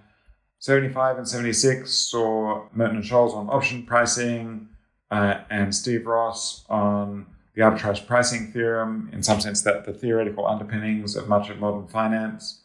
75 0.60 1.18
and 1.18 1.28
76 1.28 1.92
saw 1.92 2.68
Merton 2.74 2.98
and 2.98 3.06
Scholes 3.06 3.36
on 3.36 3.50
option 3.50 3.86
pricing 3.86 4.70
uh, 5.10 5.42
and 5.50 5.74
Steve 5.74 6.06
Ross 6.06 6.64
on 6.70 7.26
the 7.56 7.62
arbitrage 7.62 8.06
pricing 8.08 8.52
theorem, 8.52 9.10
in 9.12 9.24
some 9.24 9.42
sense, 9.42 9.62
that 9.64 9.86
the 9.86 9.94
theoretical 9.94 10.48
underpinnings 10.48 11.16
of 11.16 11.28
much 11.28 11.50
of 11.50 11.60
modern 11.60 11.88
finance. 11.88 12.62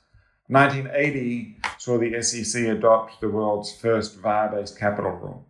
1980 0.49 1.57
saw 1.79 1.99
the 1.99 2.23
SEC 2.23 2.65
adopt 2.65 3.21
the 3.21 3.29
world's 3.29 3.73
first 3.73 4.19
VAR-based 4.19 4.79
capital 4.79 5.13
rule. 5.13 5.47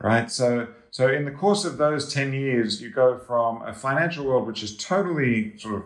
Right, 0.00 0.30
so 0.30 0.68
so 0.94 1.08
in 1.08 1.24
the 1.24 1.32
course 1.32 1.64
of 1.64 1.76
those 1.76 2.14
10 2.14 2.32
years, 2.32 2.80
you 2.80 2.88
go 2.88 3.18
from 3.18 3.62
a 3.62 3.74
financial 3.74 4.24
world 4.24 4.46
which 4.46 4.62
is 4.62 4.76
totally 4.76 5.58
sort 5.58 5.74
of 5.74 5.82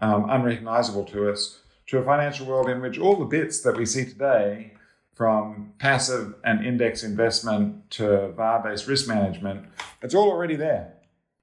um, 0.00 0.30
unrecognizable 0.30 1.04
to 1.06 1.28
us 1.28 1.58
to 1.88 1.98
a 1.98 2.04
financial 2.04 2.46
world 2.46 2.68
in 2.68 2.80
which 2.80 2.96
all 2.96 3.16
the 3.16 3.24
bits 3.24 3.62
that 3.62 3.76
we 3.76 3.84
see 3.84 4.04
today, 4.04 4.70
from 5.14 5.72
passive 5.80 6.36
and 6.44 6.64
index 6.64 7.02
investment 7.02 7.90
to 7.90 8.28
VAR-based 8.36 8.86
risk 8.86 9.08
management, 9.08 9.66
it's 10.00 10.14
all 10.14 10.30
already 10.30 10.54
there. 10.54 10.92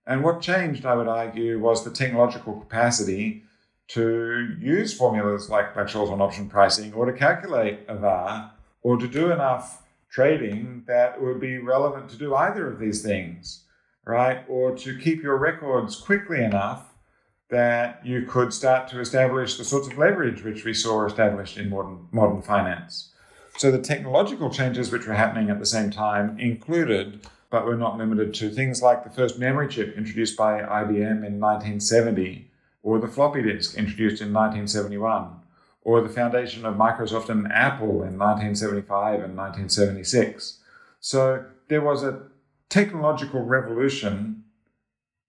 And 0.07 0.23
what 0.23 0.39
changed, 0.39 0.85
I 0.85 0.95
would 0.95 1.09
argue, 1.09 1.59
was 1.59 1.83
the 1.83 1.91
technological 1.91 2.57
capacity 2.57 3.43
to 3.89 4.55
use 4.61 4.93
formulas 4.93 5.49
like 5.49 5.73
Black-Scholes 5.73 6.09
on 6.09 6.21
option 6.21 6.47
pricing 6.47 6.93
or 6.93 7.05
to 7.05 7.11
calculate 7.11 7.81
a 7.89 7.97
VAR 7.97 8.53
or 8.81 8.95
to 8.95 9.09
do 9.09 9.29
enough 9.29 9.83
trading 10.13 10.84
that 10.88 11.21
would 11.21 11.39
be 11.39 11.58
relevant 11.58 12.10
to 12.10 12.17
do 12.17 12.36
either 12.36 12.71
of 12.71 12.80
these 12.80 13.02
things, 13.02 13.65
right? 14.06 14.45
Or 14.47 14.76
to 14.78 14.97
keep 14.97 15.23
your 15.23 15.38
records 15.38 15.95
quickly 15.95 16.43
enough 16.43 16.93
that 17.49 18.06
you 18.06 18.23
could 18.23 18.54
start 18.54 18.88
to 18.89 18.99
establish 18.99 19.58
the 19.58 19.65
sorts 19.65 19.88
of 19.88 19.97
leverage 19.97 20.43
which 20.43 20.63
we 20.63 20.73
saw 20.73 21.06
established 21.06 21.58
in 21.58 21.69
modern, 21.69 22.08
modern 22.12 22.41
finance. 22.41 23.12
So 23.58 23.71
the 23.71 23.82
technological 23.82 24.49
changes 24.49 24.91
which 24.91 25.08
were 25.08 25.13
happening 25.13 25.49
at 25.49 25.60
the 25.60 25.65
same 25.65 25.91
time 25.91 26.39
included 26.39 27.28
but 27.54 27.67
we're 27.67 27.76
not 27.76 27.99
limited 27.99 28.34
to 28.34 28.49
things 28.49 28.82
like 28.82 29.04
the 29.04 29.12
first 29.12 29.38
memory 29.38 29.67
chip 29.67 29.95
introduced 29.95 30.36
by 30.36 30.60
IBM 30.60 31.23
in 31.23 31.39
1970, 31.39 32.49
or 32.82 32.97
the 32.97 33.08
floppy 33.08 33.43
disk 33.43 33.78
introduced 33.78 34.23
in 34.23 34.34
1971, 34.34 35.36
or 35.84 36.02
the 36.02 36.10
foundation 36.10 36.65
of 36.65 36.76
Microsoft 36.76 37.30
and 37.30 37.52
Apple 37.52 38.04
in 38.04 38.17
1975 38.17 39.24
and 39.24 39.38
1976. 39.38 40.60
So 41.00 41.46
there 41.67 41.82
was 41.82 42.04
a 42.04 42.24
technological 42.69 43.43
revolution 43.43 44.43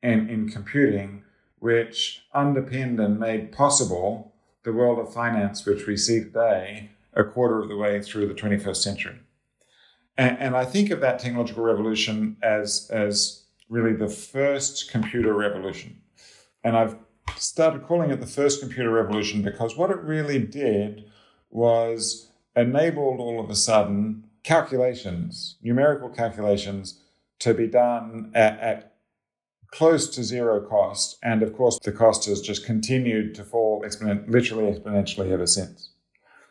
in, 0.02 0.28
in 0.28 0.48
computing 0.48 1.24
which 1.58 2.24
underpinned 2.32 3.00
and 3.00 3.18
made 3.18 3.50
possible 3.50 4.34
the 4.64 4.72
world 4.72 4.98
of 4.98 5.12
finance 5.12 5.64
which 5.66 5.86
we 5.86 5.96
see 5.96 6.20
today 6.20 6.90
a 7.14 7.24
quarter 7.24 7.60
of 7.60 7.68
the 7.68 7.76
way 7.76 8.00
through 8.02 8.26
the 8.26 8.34
21st 8.34 8.76
century. 8.76 9.18
And, 10.16 10.38
and 10.38 10.56
I 10.56 10.64
think 10.64 10.90
of 10.90 11.00
that 11.00 11.18
technological 11.18 11.64
revolution 11.64 12.36
as, 12.42 12.88
as 12.92 13.44
really 13.68 13.94
the 13.94 14.08
first 14.08 14.90
computer 14.90 15.34
revolution. 15.34 16.00
And 16.62 16.76
I've 16.76 16.96
started 17.36 17.84
calling 17.84 18.10
it 18.10 18.20
the 18.20 18.26
first 18.26 18.60
computer 18.60 18.90
revolution 18.90 19.42
because 19.42 19.76
what 19.76 19.90
it 19.90 19.98
really 19.98 20.38
did 20.38 21.04
was 21.50 22.30
enabled 22.56 23.20
all 23.20 23.40
of 23.42 23.50
a 23.50 23.54
sudden 23.54 24.24
calculations, 24.42 25.56
numerical 25.62 26.08
calculations, 26.08 27.00
to 27.40 27.54
be 27.54 27.66
done 27.66 28.30
at, 28.34 28.58
at, 28.60 28.90
close 29.68 30.08
to 30.14 30.22
zero 30.22 30.60
cost. 30.60 31.18
And 31.22 31.42
of 31.42 31.56
course, 31.56 31.78
the 31.82 31.92
cost 31.92 32.26
has 32.26 32.40
just 32.40 32.64
continued 32.64 33.34
to 33.34 33.44
fall 33.44 33.82
exponent, 33.84 34.30
literally 34.30 34.72
exponentially 34.72 35.30
ever 35.32 35.46
since. 35.46 35.90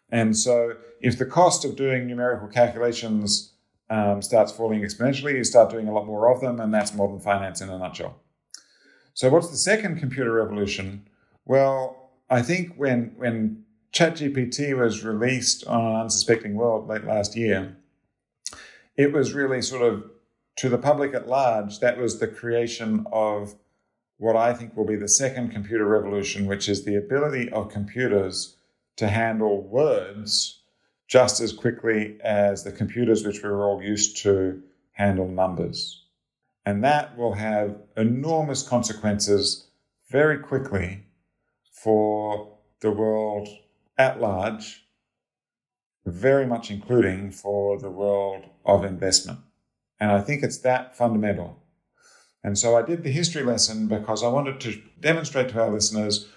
And 0.09 0.35
so, 0.37 0.75
if 0.99 1.17
the 1.17 1.25
cost 1.25 1.65
of 1.65 1.75
doing 1.75 2.05
numerical 2.05 2.47
calculations 2.47 3.53
um, 3.89 4.21
starts 4.21 4.51
falling 4.51 4.81
exponentially, 4.81 5.35
you 5.35 5.43
start 5.43 5.69
doing 5.69 5.87
a 5.87 5.93
lot 5.93 6.05
more 6.05 6.31
of 6.33 6.41
them, 6.41 6.59
and 6.59 6.73
that's 6.73 6.93
modern 6.93 7.19
finance 7.19 7.61
in 7.61 7.69
a 7.69 7.77
nutshell. 7.77 8.19
So, 9.13 9.29
what's 9.29 9.49
the 9.49 9.57
second 9.57 9.99
computer 9.99 10.33
revolution? 10.33 11.07
Well, 11.45 12.11
I 12.29 12.41
think 12.41 12.75
when 12.75 13.13
when 13.15 13.63
ChatGPT 13.93 14.75
was 14.77 15.03
released 15.03 15.65
on 15.67 15.85
an 15.85 16.01
unsuspecting 16.01 16.55
world 16.55 16.87
late 16.87 17.03
last 17.03 17.35
year, 17.35 17.77
it 18.97 19.13
was 19.13 19.33
really 19.33 19.61
sort 19.61 19.83
of 19.83 20.03
to 20.57 20.69
the 20.69 20.77
public 20.77 21.13
at 21.13 21.27
large, 21.27 21.79
that 21.79 21.97
was 21.97 22.19
the 22.19 22.27
creation 22.27 23.05
of 23.11 23.55
what 24.17 24.35
I 24.35 24.53
think 24.53 24.75
will 24.75 24.85
be 24.85 24.95
the 24.95 25.07
second 25.07 25.51
computer 25.51 25.85
revolution, 25.85 26.45
which 26.45 26.69
is 26.69 26.83
the 26.83 26.95
ability 26.95 27.51
of 27.51 27.69
computers 27.69 28.55
to 28.97 29.07
handle 29.07 29.61
words 29.63 30.61
just 31.07 31.41
as 31.41 31.51
quickly 31.51 32.17
as 32.23 32.63
the 32.63 32.71
computers 32.71 33.25
which 33.25 33.43
we're 33.43 33.63
all 33.63 33.81
used 33.81 34.17
to 34.17 34.61
handle 34.93 35.27
numbers. 35.27 36.02
And 36.65 36.83
that 36.83 37.17
will 37.17 37.33
have 37.33 37.75
enormous 37.97 38.63
consequences 38.63 39.67
very 40.09 40.39
quickly 40.39 41.05
for 41.71 42.57
the 42.79 42.91
world 42.91 43.49
at 43.97 44.21
large, 44.21 44.85
very 46.05 46.45
much 46.45 46.71
including 46.71 47.31
for 47.31 47.79
the 47.79 47.89
world 47.89 48.45
of 48.65 48.85
investment. 48.85 49.39
And 49.99 50.11
I 50.11 50.21
think 50.21 50.43
it's 50.43 50.59
that 50.59 50.97
fundamental. 50.97 51.63
And 52.43 52.57
so 52.57 52.77
I 52.77 52.81
did 52.81 53.03
the 53.03 53.11
history 53.11 53.43
lesson 53.43 53.87
because 53.87 54.23
I 54.23 54.27
wanted 54.27 54.59
to 54.61 54.81
demonstrate 54.99 55.49
to 55.49 55.61
our 55.61 55.71
listeners 55.71 56.27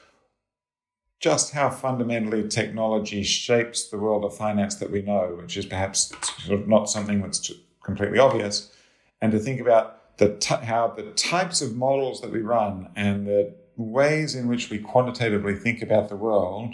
just 1.19 1.53
how 1.53 1.71
fundamentally 1.71 2.47
technology 2.47 3.23
shapes 3.23 3.89
the 3.89 3.99
world 3.99 4.25
of 4.25 4.37
finance 4.37 4.77
that 4.77 4.91
we 4.91 5.03
know, 5.03 5.37
which 5.41 5.57
is 5.57 5.67
perhaps 5.67 6.13
not 6.49 6.91
something 6.91 7.23
that's 7.23 7.51
completely 7.83 8.19
obvious, 8.19 8.73
and 9.21 9.33
to 9.33 9.39
think 9.39 9.61
about 9.61 9.96
the 10.19 10.37
t- 10.37 10.65
how 10.65 10.89
the 10.89 11.11
types 11.13 11.61
of 11.61 11.77
models 11.77 12.21
that 12.21 12.33
we 12.33 12.41
run 12.41 12.91
and 12.97 13.27
the 13.27 13.55
ways 13.77 14.35
in 14.35 14.49
which 14.49 14.71
we 14.71 14.79
quantitatively 14.79 15.55
think 15.55 15.83
about 15.83 16.09
the 16.09 16.17
world 16.17 16.73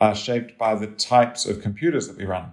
are 0.00 0.14
shaped 0.14 0.56
by 0.56 0.74
the 0.74 0.86
types 0.86 1.44
of 1.44 1.60
computers 1.60 2.08
that 2.08 2.16
we 2.16 2.24
run. 2.24 2.52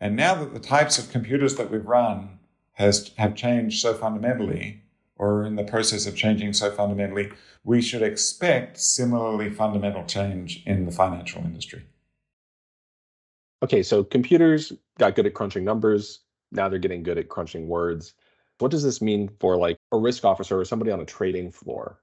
And 0.00 0.14
now 0.16 0.34
that 0.34 0.52
the 0.52 0.60
types 0.60 0.98
of 0.98 1.10
computers 1.10 1.56
that 1.56 1.70
we've 1.70 1.86
run 1.86 2.38
has 2.72 3.12
have 3.16 3.34
changed 3.34 3.80
so 3.80 3.94
fundamentally, 3.94 4.82
or 5.16 5.40
are 5.40 5.46
in 5.46 5.56
the 5.56 5.64
process 5.64 6.06
of 6.06 6.14
changing 6.14 6.52
so 6.52 6.70
fundamentally, 6.70 7.30
we 7.64 7.80
should 7.80 8.02
expect 8.02 8.78
similarly 8.78 9.48
fundamental 9.48 10.04
change 10.04 10.62
in 10.66 10.84
the 10.84 10.92
financial 10.92 11.42
industry. 11.42 11.84
Okay, 13.62 13.82
so 13.82 14.04
computers 14.04 14.72
got 14.98 15.14
good 15.14 15.26
at 15.26 15.32
crunching 15.32 15.64
numbers. 15.64 16.20
Now 16.52 16.68
they're 16.68 16.78
getting 16.78 17.02
good 17.02 17.16
at 17.16 17.30
crunching 17.30 17.66
words. 17.66 18.12
What 18.58 18.70
does 18.70 18.82
this 18.82 19.02
mean 19.02 19.30
for 19.40 19.56
like 19.56 19.78
a 19.92 19.98
risk 19.98 20.24
officer 20.24 20.58
or 20.58 20.64
somebody 20.64 20.90
on 20.90 21.00
a 21.00 21.04
trading 21.04 21.50
floor? 21.52 21.98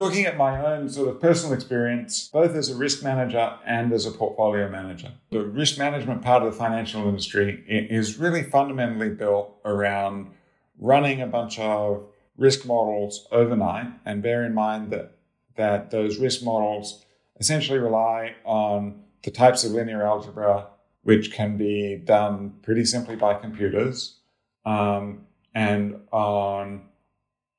looking 0.00 0.26
at 0.26 0.36
my 0.36 0.64
own 0.64 0.88
sort 0.88 1.08
of 1.08 1.20
personal 1.20 1.54
experience, 1.54 2.28
both 2.28 2.54
as 2.54 2.68
a 2.68 2.76
risk 2.76 3.02
manager 3.02 3.54
and 3.64 3.92
as 3.92 4.04
a 4.04 4.10
portfolio 4.10 4.68
manager. 4.68 5.12
The 5.30 5.42
risk 5.42 5.78
management 5.78 6.22
part 6.22 6.42
of 6.42 6.52
the 6.52 6.58
financial 6.58 7.08
industry 7.08 7.64
is 7.66 8.18
really 8.18 8.42
fundamentally 8.42 9.10
built 9.10 9.56
around 9.64 10.32
running 10.78 11.22
a 11.22 11.26
bunch 11.26 11.58
of 11.58 12.06
risk 12.36 12.66
models 12.66 13.26
overnight 13.32 13.86
and 14.04 14.22
bear 14.22 14.44
in 14.44 14.52
mind 14.52 14.90
that 14.90 15.12
that 15.56 15.90
those 15.90 16.18
risk 16.18 16.42
models 16.42 17.02
essentially 17.40 17.78
rely 17.78 18.34
on 18.44 19.02
the 19.22 19.30
types 19.30 19.64
of 19.64 19.72
linear 19.72 20.02
algebra 20.02 20.66
which 21.02 21.32
can 21.32 21.56
be 21.56 21.96
done 21.96 22.52
pretty 22.60 22.84
simply 22.84 23.16
by 23.16 23.32
computers 23.32 24.18
um, 24.66 25.26
and 25.56 25.98
on 26.12 26.82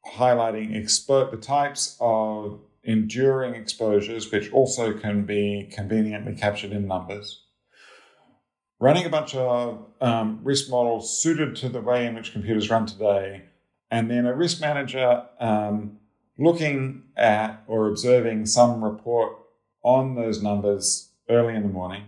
highlighting 0.06 0.80
expo- 0.80 1.32
the 1.32 1.38
types 1.38 1.98
of 2.00 2.60
enduring 2.84 3.56
exposures, 3.56 4.32
which 4.32 4.52
also 4.54 4.94
can 4.94 5.26
be 5.26 5.68
conveniently 5.72 6.36
captured 6.36 6.72
in 6.72 6.88
numbers. 6.88 7.42
Running 8.80 9.08
a 9.08 9.10
bunch 9.10 9.34
of 9.34 9.84
um, 10.00 10.42
risk 10.44 10.70
models 10.70 11.20
suited 11.20 11.56
to 11.56 11.70
the 11.70 11.82
way 11.82 12.06
in 12.06 12.14
which 12.14 12.34
computers 12.34 12.70
run 12.70 12.86
today, 12.86 13.46
and 13.90 14.12
then 14.12 14.28
a 14.28 14.36
risk 14.36 14.62
manager 14.62 15.26
um, 15.40 15.98
looking 16.38 17.02
at 17.18 17.64
or 17.66 17.88
observing 17.88 18.46
some 18.46 18.84
report 18.84 19.34
on 19.82 20.14
those 20.14 20.44
numbers 20.44 21.10
early 21.32 21.56
in 21.56 21.64
the 21.64 21.70
morning, 21.70 22.04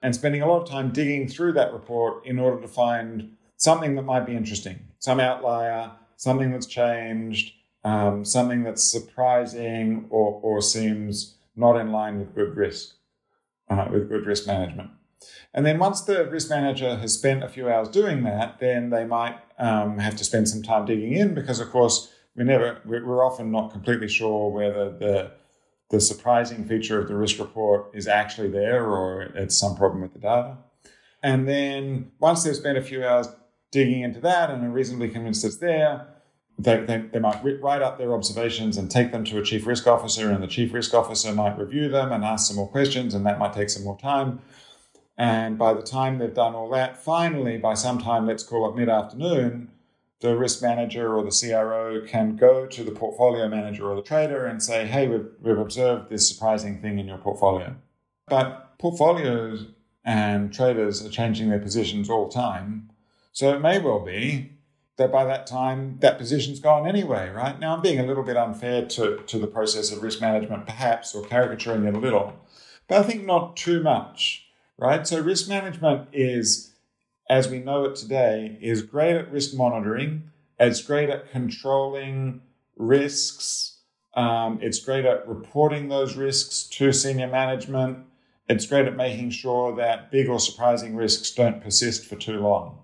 and 0.00 0.14
spending 0.14 0.40
a 0.40 0.46
lot 0.46 0.62
of 0.62 0.68
time 0.68 0.92
digging 0.92 1.26
through 1.26 1.52
that 1.54 1.72
report 1.72 2.24
in 2.24 2.38
order 2.38 2.62
to 2.62 2.68
find 2.68 3.32
something 3.56 3.96
that 3.96 4.02
might 4.02 4.24
be 4.24 4.36
interesting, 4.36 4.85
some 4.98 5.20
outlier, 5.20 5.92
something 6.16 6.50
that's 6.50 6.66
changed, 6.66 7.54
um, 7.84 8.24
something 8.24 8.62
that's 8.62 8.82
surprising 8.82 10.06
or, 10.10 10.40
or 10.42 10.60
seems 10.60 11.36
not 11.54 11.76
in 11.76 11.92
line 11.92 12.18
with 12.18 12.34
good 12.34 12.56
risk, 12.56 12.94
uh, 13.70 13.86
with 13.90 14.08
good 14.08 14.26
risk 14.26 14.46
management. 14.46 14.90
And 15.54 15.64
then 15.64 15.78
once 15.78 16.02
the 16.02 16.26
risk 16.26 16.50
manager 16.50 16.96
has 16.96 17.14
spent 17.14 17.42
a 17.42 17.48
few 17.48 17.70
hours 17.70 17.88
doing 17.88 18.24
that, 18.24 18.58
then 18.60 18.90
they 18.90 19.04
might 19.04 19.38
um, 19.58 19.98
have 19.98 20.16
to 20.16 20.24
spend 20.24 20.48
some 20.48 20.62
time 20.62 20.84
digging 20.84 21.14
in 21.14 21.34
because, 21.34 21.60
of 21.60 21.70
course, 21.70 22.12
we 22.36 22.44
never 22.44 22.80
we're 22.84 23.24
often 23.24 23.50
not 23.50 23.72
completely 23.72 24.08
sure 24.08 24.50
whether 24.50 24.90
the 24.90 25.30
the 25.90 26.00
surprising 26.00 26.64
feature 26.66 27.00
of 27.00 27.08
the 27.08 27.14
risk 27.14 27.38
report 27.38 27.90
is 27.94 28.08
actually 28.08 28.50
there 28.50 28.84
or 28.84 29.22
it's 29.22 29.56
some 29.56 29.76
problem 29.76 30.02
with 30.02 30.12
the 30.12 30.18
data. 30.18 30.58
And 31.22 31.48
then 31.48 32.10
once 32.18 32.44
they've 32.44 32.54
spent 32.54 32.76
a 32.76 32.82
few 32.82 33.04
hours 33.04 33.28
digging 33.70 34.02
into 34.02 34.20
that 34.20 34.50
and 34.50 34.64
are 34.64 34.70
reasonably 34.70 35.08
convinced 35.08 35.44
it's 35.44 35.56
there, 35.56 36.06
they, 36.58 36.80
they, 36.80 36.98
they 36.98 37.18
might 37.18 37.42
write 37.60 37.82
up 37.82 37.98
their 37.98 38.14
observations 38.14 38.76
and 38.76 38.90
take 38.90 39.12
them 39.12 39.24
to 39.24 39.38
a 39.38 39.42
chief 39.42 39.66
risk 39.66 39.86
officer, 39.86 40.30
and 40.30 40.42
the 40.42 40.46
chief 40.46 40.72
risk 40.72 40.94
officer 40.94 41.32
might 41.32 41.58
review 41.58 41.88
them 41.88 42.12
and 42.12 42.24
ask 42.24 42.48
some 42.48 42.56
more 42.56 42.68
questions, 42.68 43.14
and 43.14 43.26
that 43.26 43.38
might 43.38 43.52
take 43.52 43.68
some 43.68 43.84
more 43.84 43.98
time. 43.98 44.40
And 45.18 45.58
by 45.58 45.74
the 45.74 45.82
time 45.82 46.18
they've 46.18 46.32
done 46.32 46.54
all 46.54 46.70
that, 46.70 47.02
finally, 47.02 47.58
by 47.58 47.74
some 47.74 47.98
time, 47.98 48.26
let's 48.26 48.42
call 48.42 48.70
it 48.70 48.76
mid 48.76 48.88
afternoon, 48.88 49.70
the 50.20 50.36
risk 50.36 50.62
manager 50.62 51.14
or 51.14 51.22
the 51.22 51.30
CRO 51.30 52.00
can 52.06 52.36
go 52.36 52.66
to 52.66 52.82
the 52.82 52.90
portfolio 52.90 53.48
manager 53.48 53.90
or 53.90 53.96
the 53.96 54.02
trader 54.02 54.46
and 54.46 54.62
say, 54.62 54.86
hey, 54.86 55.08
we've, 55.08 55.26
we've 55.42 55.58
observed 55.58 56.08
this 56.08 56.28
surprising 56.28 56.80
thing 56.80 56.98
in 56.98 57.06
your 57.06 57.18
portfolio. 57.18 57.74
But 58.28 58.78
portfolios 58.78 59.66
and 60.04 60.52
traders 60.52 61.04
are 61.04 61.10
changing 61.10 61.50
their 61.50 61.58
positions 61.58 62.08
all 62.08 62.28
the 62.28 62.34
time. 62.34 62.90
So 63.36 63.54
it 63.54 63.60
may 63.60 63.78
well 63.78 64.00
be 64.00 64.52
that 64.96 65.12
by 65.12 65.26
that 65.26 65.46
time 65.46 65.98
that 66.00 66.16
position's 66.16 66.58
gone 66.58 66.88
anyway, 66.88 67.28
right? 67.28 67.60
Now 67.60 67.76
I'm 67.76 67.82
being 67.82 68.00
a 68.00 68.06
little 68.06 68.22
bit 68.22 68.38
unfair 68.38 68.86
to, 68.86 69.18
to 69.26 69.38
the 69.38 69.46
process 69.46 69.92
of 69.92 70.02
risk 70.02 70.22
management, 70.22 70.64
perhaps, 70.64 71.14
or 71.14 71.22
caricaturing 71.22 71.84
it 71.84 71.94
a 71.94 71.98
little, 71.98 72.32
but 72.88 72.96
I 72.96 73.02
think 73.02 73.26
not 73.26 73.54
too 73.54 73.82
much, 73.82 74.46
right? 74.78 75.06
So 75.06 75.20
risk 75.20 75.50
management 75.50 76.08
is, 76.14 76.76
as 77.28 77.46
we 77.46 77.58
know 77.58 77.84
it 77.84 77.96
today, 77.96 78.56
is 78.62 78.80
great 78.80 79.16
at 79.16 79.30
risk 79.30 79.54
monitoring. 79.54 80.30
It's 80.58 80.80
great 80.80 81.10
at 81.10 81.30
controlling 81.30 82.40
risks. 82.74 83.80
Um, 84.14 84.60
it's 84.62 84.80
great 84.80 85.04
at 85.04 85.28
reporting 85.28 85.90
those 85.90 86.16
risks 86.16 86.62
to 86.78 86.90
senior 86.90 87.28
management. 87.28 87.98
It's 88.48 88.64
great 88.64 88.86
at 88.86 88.96
making 88.96 89.28
sure 89.28 89.76
that 89.76 90.10
big 90.10 90.26
or 90.26 90.40
surprising 90.40 90.96
risks 90.96 91.30
don't 91.32 91.62
persist 91.62 92.06
for 92.06 92.16
too 92.16 92.40
long. 92.40 92.78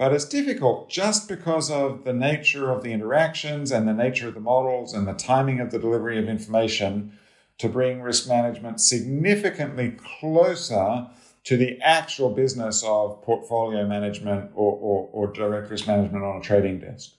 But 0.00 0.14
it's 0.14 0.24
difficult 0.24 0.88
just 0.88 1.28
because 1.28 1.70
of 1.70 2.04
the 2.04 2.14
nature 2.14 2.70
of 2.70 2.82
the 2.82 2.90
interactions 2.90 3.70
and 3.70 3.86
the 3.86 3.92
nature 3.92 4.28
of 4.28 4.32
the 4.32 4.40
models 4.40 4.94
and 4.94 5.06
the 5.06 5.12
timing 5.12 5.60
of 5.60 5.70
the 5.70 5.78
delivery 5.78 6.18
of 6.18 6.26
information 6.26 7.18
to 7.58 7.68
bring 7.68 8.00
risk 8.00 8.26
management 8.26 8.80
significantly 8.80 9.98
closer 10.18 11.06
to 11.44 11.56
the 11.58 11.78
actual 11.82 12.30
business 12.30 12.82
of 12.82 13.20
portfolio 13.20 13.86
management 13.86 14.50
or, 14.54 14.72
or, 14.72 15.10
or 15.12 15.32
direct 15.34 15.70
risk 15.70 15.86
management 15.86 16.24
on 16.24 16.38
a 16.38 16.40
trading 16.40 16.78
desk. 16.78 17.10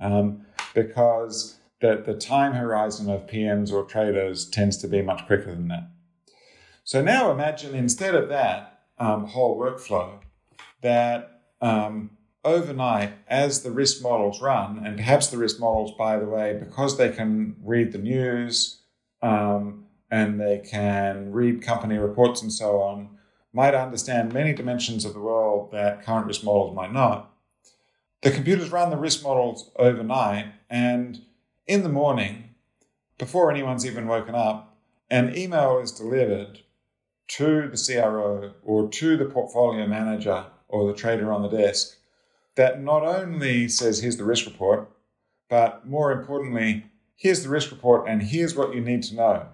Um, 0.00 0.44
because 0.74 1.58
the, 1.80 2.02
the 2.04 2.14
time 2.14 2.54
horizon 2.54 3.08
of 3.08 3.28
PMs 3.28 3.70
or 3.70 3.84
traders 3.84 4.50
tends 4.50 4.76
to 4.78 4.88
be 4.88 5.02
much 5.02 5.24
quicker 5.28 5.54
than 5.54 5.68
that. 5.68 5.88
So 6.82 7.00
now 7.00 7.30
imagine 7.30 7.76
instead 7.76 8.16
of 8.16 8.28
that 8.30 8.80
um, 8.98 9.26
whole 9.26 9.56
workflow, 9.56 10.18
that 10.80 11.30
um, 11.60 12.10
overnight 12.44 13.14
as 13.28 13.62
the 13.62 13.70
risk 13.70 14.02
models 14.02 14.40
run, 14.40 14.84
and 14.84 14.96
perhaps 14.96 15.28
the 15.28 15.38
risk 15.38 15.58
models, 15.58 15.92
by 15.96 16.18
the 16.18 16.26
way, 16.26 16.56
because 16.58 16.96
they 16.96 17.10
can 17.10 17.56
read 17.62 17.92
the 17.92 17.98
news 17.98 18.82
um, 19.22 19.86
and 20.10 20.40
they 20.40 20.58
can 20.58 21.32
read 21.32 21.62
company 21.62 21.96
reports 21.96 22.42
and 22.42 22.52
so 22.52 22.80
on, 22.80 23.08
might 23.52 23.74
understand 23.74 24.32
many 24.32 24.52
dimensions 24.52 25.04
of 25.04 25.14
the 25.14 25.20
world 25.20 25.70
that 25.72 26.02
current 26.02 26.26
risk 26.26 26.44
models 26.44 26.74
might 26.74 26.92
not. 26.92 27.32
The 28.22 28.30
computers 28.30 28.70
run 28.70 28.90
the 28.90 28.96
risk 28.96 29.22
models 29.22 29.70
overnight, 29.76 30.46
and 30.68 31.22
in 31.66 31.82
the 31.82 31.88
morning, 31.88 32.50
before 33.18 33.50
anyone's 33.50 33.86
even 33.86 34.06
woken 34.06 34.34
up, 34.34 34.76
an 35.10 35.36
email 35.36 35.78
is 35.78 35.92
delivered 35.92 36.60
to 37.28 37.68
the 37.68 37.76
CRO 37.76 38.52
or 38.62 38.88
to 38.88 39.16
the 39.16 39.24
portfolio 39.26 39.86
manager 39.86 40.46
or 40.68 40.86
the 40.86 40.98
trader 40.98 41.32
on 41.32 41.42
the 41.42 41.48
desk 41.48 41.96
that 42.56 42.82
not 42.82 43.04
only 43.04 43.68
says, 43.68 44.00
here's 44.00 44.16
the 44.16 44.24
risk 44.24 44.46
report, 44.46 44.88
but 45.48 45.86
more 45.86 46.12
importantly, 46.12 46.84
here's 47.16 47.42
the 47.42 47.48
risk 47.48 47.70
report 47.70 48.08
and 48.08 48.22
here's 48.22 48.54
what 48.54 48.74
you 48.74 48.80
need 48.80 49.02
to 49.04 49.14
know. 49.14 49.46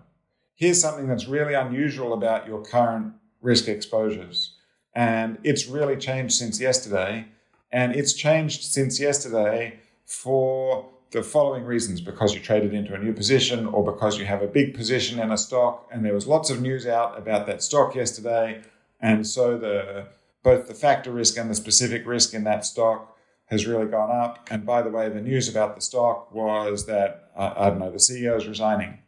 Here's 0.54 0.80
something 0.80 1.08
that's 1.08 1.26
really 1.26 1.54
unusual 1.54 2.12
about 2.12 2.46
your 2.46 2.62
current 2.62 3.14
risk 3.40 3.68
exposures. 3.68 4.54
And 4.94 5.38
it's 5.42 5.66
really 5.66 5.96
changed 5.96 6.34
since 6.34 6.60
yesterday. 6.60 7.26
And 7.72 7.94
it's 7.94 8.12
changed 8.12 8.64
since 8.64 9.00
yesterday 9.00 9.78
for 10.04 10.88
the 11.12 11.22
following 11.22 11.64
reasons 11.64 12.00
because 12.00 12.34
you 12.34 12.40
traded 12.40 12.74
into 12.74 12.94
a 12.94 12.98
new 12.98 13.12
position 13.12 13.66
or 13.66 13.84
because 13.84 14.18
you 14.18 14.24
have 14.26 14.42
a 14.42 14.46
big 14.46 14.74
position 14.74 15.18
in 15.18 15.30
a 15.30 15.38
stock 15.38 15.88
and 15.90 16.04
there 16.04 16.14
was 16.14 16.26
lots 16.26 16.50
of 16.50 16.60
news 16.60 16.86
out 16.86 17.18
about 17.18 17.46
that 17.46 17.62
stock 17.62 17.94
yesterday. 17.94 18.60
And 19.00 19.26
so 19.26 19.56
the 19.56 20.06
both 20.42 20.66
the 20.66 20.74
factor 20.74 21.10
risk 21.10 21.36
and 21.36 21.50
the 21.50 21.54
specific 21.54 22.06
risk 22.06 22.34
in 22.34 22.44
that 22.44 22.64
stock 22.64 23.16
has 23.46 23.66
really 23.66 23.86
gone 23.86 24.10
up. 24.10 24.48
And 24.50 24.64
by 24.64 24.82
the 24.82 24.90
way, 24.90 25.08
the 25.08 25.20
news 25.20 25.48
about 25.48 25.74
the 25.74 25.80
stock 25.80 26.32
was 26.32 26.86
that, 26.86 27.30
uh, 27.36 27.54
I 27.56 27.70
don't 27.70 27.80
know, 27.80 27.90
the 27.90 27.98
CEO 27.98 28.36
is 28.36 28.46
resigning. 28.46 28.98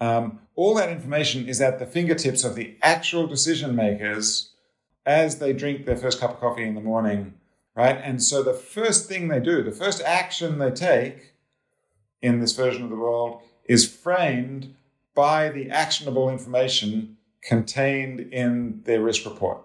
Um, 0.00 0.40
all 0.56 0.74
that 0.74 0.90
information 0.90 1.48
is 1.48 1.60
at 1.60 1.78
the 1.78 1.86
fingertips 1.86 2.42
of 2.42 2.54
the 2.54 2.76
actual 2.82 3.26
decision 3.26 3.76
makers 3.76 4.52
as 5.06 5.38
they 5.38 5.52
drink 5.52 5.86
their 5.86 5.96
first 5.96 6.20
cup 6.20 6.32
of 6.32 6.40
coffee 6.40 6.66
in 6.66 6.74
the 6.74 6.80
morning, 6.80 7.34
right? 7.74 7.98
And 8.02 8.22
so 8.22 8.42
the 8.42 8.54
first 8.54 9.08
thing 9.08 9.28
they 9.28 9.40
do, 9.40 9.62
the 9.62 9.72
first 9.72 10.02
action 10.02 10.58
they 10.58 10.70
take 10.70 11.34
in 12.20 12.40
this 12.40 12.52
version 12.52 12.82
of 12.82 12.90
the 12.90 12.96
world 12.96 13.40
is 13.64 13.88
framed 13.88 14.74
by 15.14 15.48
the 15.48 15.70
actionable 15.70 16.28
information 16.28 17.16
contained 17.42 18.20
in 18.20 18.82
their 18.84 19.00
risk 19.00 19.24
report. 19.24 19.64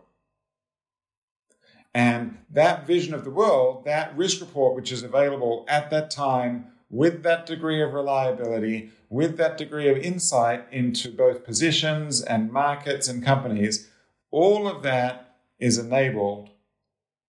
And 1.96 2.40
that 2.50 2.86
vision 2.86 3.14
of 3.14 3.24
the 3.24 3.30
world, 3.32 3.86
that 3.86 4.16
risk 4.18 4.42
report, 4.42 4.76
which 4.76 4.92
is 4.92 5.02
available 5.02 5.64
at 5.70 5.90
that 5.92 6.12
time 6.12 6.66
with 6.90 7.24
that 7.24 7.46
degree 7.46 7.82
of 7.82 7.94
reliability, 7.94 8.90
with 9.10 9.38
that 9.38 9.58
degree 9.58 9.88
of 9.88 9.98
insight 10.00 10.66
into 10.72 11.10
both 11.10 11.46
positions 11.46 12.22
and 12.22 12.52
markets 12.52 13.08
and 13.08 13.24
companies, 13.24 13.90
all 14.30 14.68
of 14.68 14.84
that 14.84 15.38
is 15.58 15.78
enabled 15.78 16.50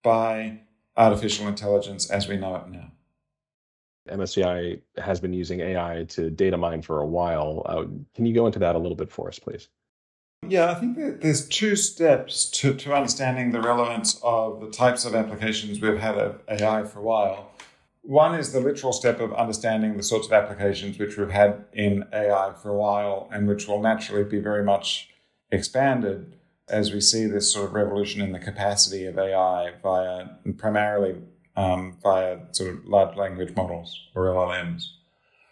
by 0.02 0.62
artificial 0.96 1.50
intelligence 1.50 2.10
as 2.10 2.30
we 2.30 2.38
know 2.38 2.56
it 2.56 2.70
now. 2.70 2.90
MSCI 4.10 4.80
has 4.98 5.20
been 5.20 5.34
using 5.34 5.60
AI 5.60 6.06
to 6.10 6.30
data 6.30 6.58
mine 6.58 6.82
for 6.82 7.02
a 7.02 7.06
while. 7.06 7.64
Uh, 7.66 7.84
can 8.16 8.26
you 8.26 8.34
go 8.34 8.46
into 8.46 8.60
that 8.60 8.76
a 8.76 8.80
little 8.80 8.96
bit 8.96 9.12
for 9.12 9.28
us, 9.28 9.40
please? 9.40 9.68
Yeah, 10.50 10.72
I 10.72 10.76
think 10.76 10.98
that 10.98 11.22
there's 11.22 11.48
two 11.48 11.76
steps 11.76 12.50
to, 12.52 12.74
to 12.74 12.94
understanding 12.94 13.52
the 13.52 13.62
relevance 13.62 14.20
of 14.24 14.62
the 14.62 14.70
types 14.70 15.06
of 15.06 15.16
applications 15.16 15.82
we've 15.82 15.98
had 15.98 16.16
of 16.16 16.42
AI 16.50 16.84
for 16.84 17.00
a 17.00 17.04
while. 17.04 17.52
One 18.02 18.36
is 18.36 18.52
the 18.52 18.60
literal 18.60 18.92
step 18.92 19.20
of 19.20 19.34
understanding 19.34 19.96
the 19.96 20.04
sorts 20.04 20.28
of 20.28 20.34
applications 20.34 21.00
which 21.00 21.18
we've 21.18 21.30
had 21.32 21.66
in 21.72 22.06
AI 22.12 22.54
for 22.62 22.70
a 22.70 22.76
while 22.76 23.30
and 23.32 23.48
which 23.48 23.68
will 23.68 23.82
naturally 23.82 24.26
be 24.26 24.40
very 24.40 24.64
much 24.64 25.10
expanded 25.52 26.36
as 26.68 26.92
we 26.92 27.00
see 27.00 27.26
this 27.26 27.52
sort 27.52 27.66
of 27.66 27.74
revolution 27.74 28.22
in 28.22 28.32
the 28.32 28.40
capacity 28.40 29.06
of 29.06 29.18
AI 29.18 29.72
via 29.82 30.28
primarily 30.58 31.16
um, 31.56 31.98
via 32.02 32.40
sort 32.52 32.72
of 32.72 32.86
large 32.86 33.16
language 33.16 33.56
models 33.56 33.98
or 34.16 34.26
LLMs. 34.26 34.84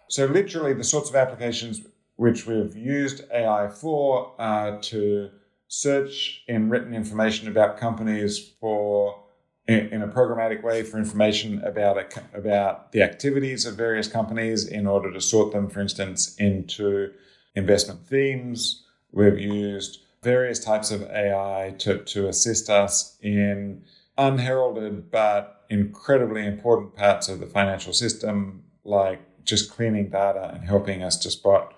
So, 0.09 0.25
literally, 0.25 0.73
the 0.73 0.83
sorts 0.83 1.09
of 1.09 1.15
applications 1.15 1.81
which 2.21 2.45
we've 2.45 2.77
used 2.77 3.23
AI 3.33 3.67
for 3.67 4.31
uh, 4.37 4.77
to 4.79 5.27
search 5.67 6.43
in 6.47 6.69
written 6.69 6.93
information 6.93 7.47
about 7.47 7.79
companies 7.79 8.51
for 8.59 9.23
in, 9.67 9.87
in 9.87 10.01
a 10.03 10.07
programmatic 10.07 10.61
way 10.61 10.83
for 10.83 10.99
information 10.99 11.63
about 11.63 11.97
a, 11.97 12.37
about 12.37 12.91
the 12.91 13.01
activities 13.01 13.65
of 13.65 13.75
various 13.75 14.07
companies 14.07 14.67
in 14.67 14.85
order 14.85 15.11
to 15.11 15.19
sort 15.19 15.51
them, 15.51 15.67
for 15.67 15.81
instance, 15.81 16.35
into 16.35 17.11
investment 17.55 18.05
themes. 18.05 18.83
We've 19.11 19.39
used 19.39 20.03
various 20.21 20.63
types 20.63 20.91
of 20.91 21.01
AI 21.09 21.73
to, 21.79 22.03
to 22.03 22.27
assist 22.27 22.69
us 22.69 23.17
in 23.23 23.83
unheralded 24.19 25.09
but 25.09 25.65
incredibly 25.71 26.45
important 26.45 26.95
parts 26.95 27.29
of 27.29 27.39
the 27.39 27.47
financial 27.47 27.93
system, 27.93 28.61
like 28.83 29.21
just 29.43 29.71
cleaning 29.71 30.09
data 30.09 30.51
and 30.53 30.63
helping 30.63 31.01
us 31.01 31.17
to 31.17 31.31
spot 31.31 31.73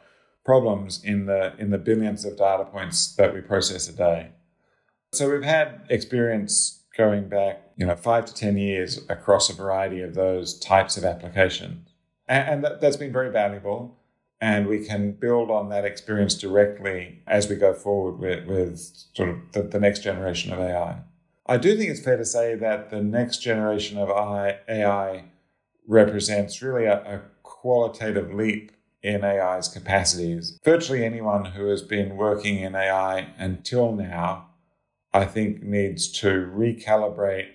problems 0.45 1.03
in 1.03 1.25
the 1.25 1.53
in 1.57 1.69
the 1.69 1.77
billions 1.77 2.25
of 2.25 2.37
data 2.37 2.65
points 2.65 3.15
that 3.15 3.33
we 3.33 3.41
process 3.41 3.87
a 3.87 3.93
day. 3.93 4.29
So 5.13 5.31
we've 5.31 5.43
had 5.43 5.85
experience 5.89 6.83
going 6.97 7.29
back, 7.29 7.61
you 7.75 7.85
know, 7.85 7.95
five 7.95 8.25
to 8.25 8.33
ten 8.33 8.57
years 8.57 8.99
across 9.09 9.49
a 9.49 9.53
variety 9.53 10.01
of 10.01 10.15
those 10.15 10.59
types 10.59 10.97
of 10.97 11.03
applications, 11.03 11.87
and, 12.27 12.63
that, 12.63 12.81
that's 12.81 12.97
been 12.97 13.13
very 13.13 13.31
valuable. 13.31 13.99
And 14.41 14.67
we 14.67 14.85
can 14.85 15.13
build 15.13 15.49
on 15.49 15.69
that 15.69 15.85
experience 15.85 16.35
directly 16.35 17.21
as 17.25 17.47
we 17.47 17.55
go 17.55 17.73
forward 17.73 18.19
with, 18.19 18.45
with 18.45 18.77
sort 19.13 19.29
of 19.29 19.37
the, 19.53 19.61
the 19.63 19.79
next 19.79 20.03
generation 20.03 20.51
of 20.51 20.59
AI. 20.59 20.97
I 21.45 21.55
do 21.55 21.77
think 21.77 21.89
it's 21.89 22.01
fair 22.01 22.17
to 22.17 22.25
say 22.25 22.55
that 22.55 22.89
the 22.89 23.01
next 23.01 23.37
generation 23.37 23.97
of 23.97 24.09
AI 24.09 25.23
represents 25.87 26.61
really 26.61 26.85
a, 26.85 26.97
a 27.03 27.21
qualitative 27.43 28.33
leap 28.33 28.73
in 29.03 29.23
AI's 29.23 29.67
capacities. 29.67 30.59
Virtually 30.63 31.05
anyone 31.05 31.45
who 31.45 31.67
has 31.67 31.81
been 31.81 32.15
working 32.15 32.59
in 32.59 32.73
AI 32.73 33.27
until 33.37 33.91
now, 33.91 34.47
I 35.13 35.25
think, 35.25 35.61
needs 35.61 36.07
to 36.21 36.49
recalibrate 36.55 37.49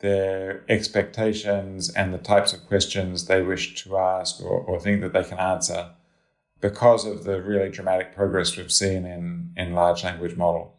their 0.00 0.64
expectations 0.70 1.90
and 1.90 2.14
the 2.14 2.18
types 2.18 2.54
of 2.54 2.66
questions 2.66 3.26
they 3.26 3.42
wish 3.42 3.82
to 3.84 3.98
ask 3.98 4.42
or, 4.42 4.58
or 4.60 4.80
think 4.80 5.02
that 5.02 5.12
they 5.12 5.22
can 5.22 5.38
answer 5.38 5.90
because 6.62 7.04
of 7.04 7.24
the 7.24 7.42
really 7.42 7.68
dramatic 7.68 8.14
progress 8.14 8.56
we've 8.56 8.72
seen 8.72 9.04
in, 9.04 9.52
in 9.56 9.74
large 9.74 10.02
language 10.02 10.36
models. 10.36 10.72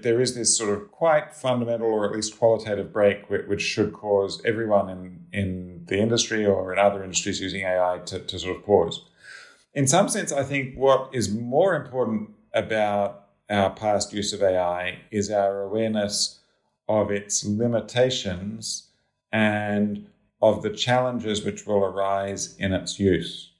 There 0.00 0.20
is 0.20 0.36
this 0.36 0.56
sort 0.56 0.70
of 0.70 0.92
quite 0.92 1.34
fundamental 1.34 1.88
or 1.88 2.04
at 2.06 2.12
least 2.12 2.38
qualitative 2.38 2.92
break 2.92 3.28
which 3.28 3.60
should 3.60 3.92
cause 3.92 4.40
everyone 4.44 4.88
in, 4.88 5.26
in 5.32 5.84
the 5.86 5.98
industry 5.98 6.46
or 6.46 6.72
in 6.72 6.78
other 6.78 7.02
industries 7.02 7.40
using 7.40 7.62
AI 7.62 7.98
to, 8.06 8.20
to 8.20 8.38
sort 8.38 8.56
of 8.56 8.64
pause 8.64 9.04
in 9.74 9.86
some 9.86 10.08
sense, 10.08 10.32
I 10.32 10.42
think 10.42 10.76
what 10.76 11.10
is 11.12 11.32
more 11.32 11.74
important 11.74 12.30
about 12.54 13.26
our 13.50 13.70
past 13.70 14.12
use 14.12 14.32
of 14.32 14.42
AI 14.42 15.00
is 15.10 15.30
our 15.30 15.62
awareness 15.62 16.40
of 16.88 17.10
its 17.10 17.44
limitations 17.44 18.88
and 19.32 20.06
of 20.40 20.62
the 20.62 20.70
challenges 20.70 21.44
which 21.44 21.66
will 21.66 21.84
arise 21.84 22.56
in 22.56 22.72
its 22.72 22.98
use. 22.98 23.52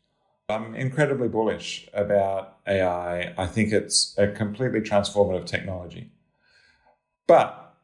I'm 0.48 0.74
incredibly 0.74 1.28
bullish 1.28 1.88
about 1.92 2.56
AI. 2.66 3.34
I 3.36 3.46
think 3.46 3.72
it's 3.72 4.16
a 4.16 4.28
completely 4.28 4.80
transformative 4.80 5.44
technology. 5.44 6.10
But 7.26 7.74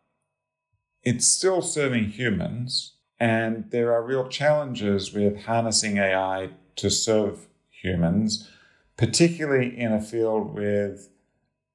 it's 1.03 1.27
still 1.27 1.61
serving 1.61 2.11
humans, 2.11 2.95
and 3.21 3.71
there 3.71 3.93
are 3.93 4.03
real 4.03 4.29
challenges 4.29 5.13
with 5.13 5.45
harnessing 5.45 5.99
AI 5.99 6.51
to 6.77 6.91
serve 6.91 7.47
humans, 7.85 8.51
particularly 8.97 9.79
in 9.79 9.93
a 9.93 10.01
field 10.01 10.55
with 10.55 11.11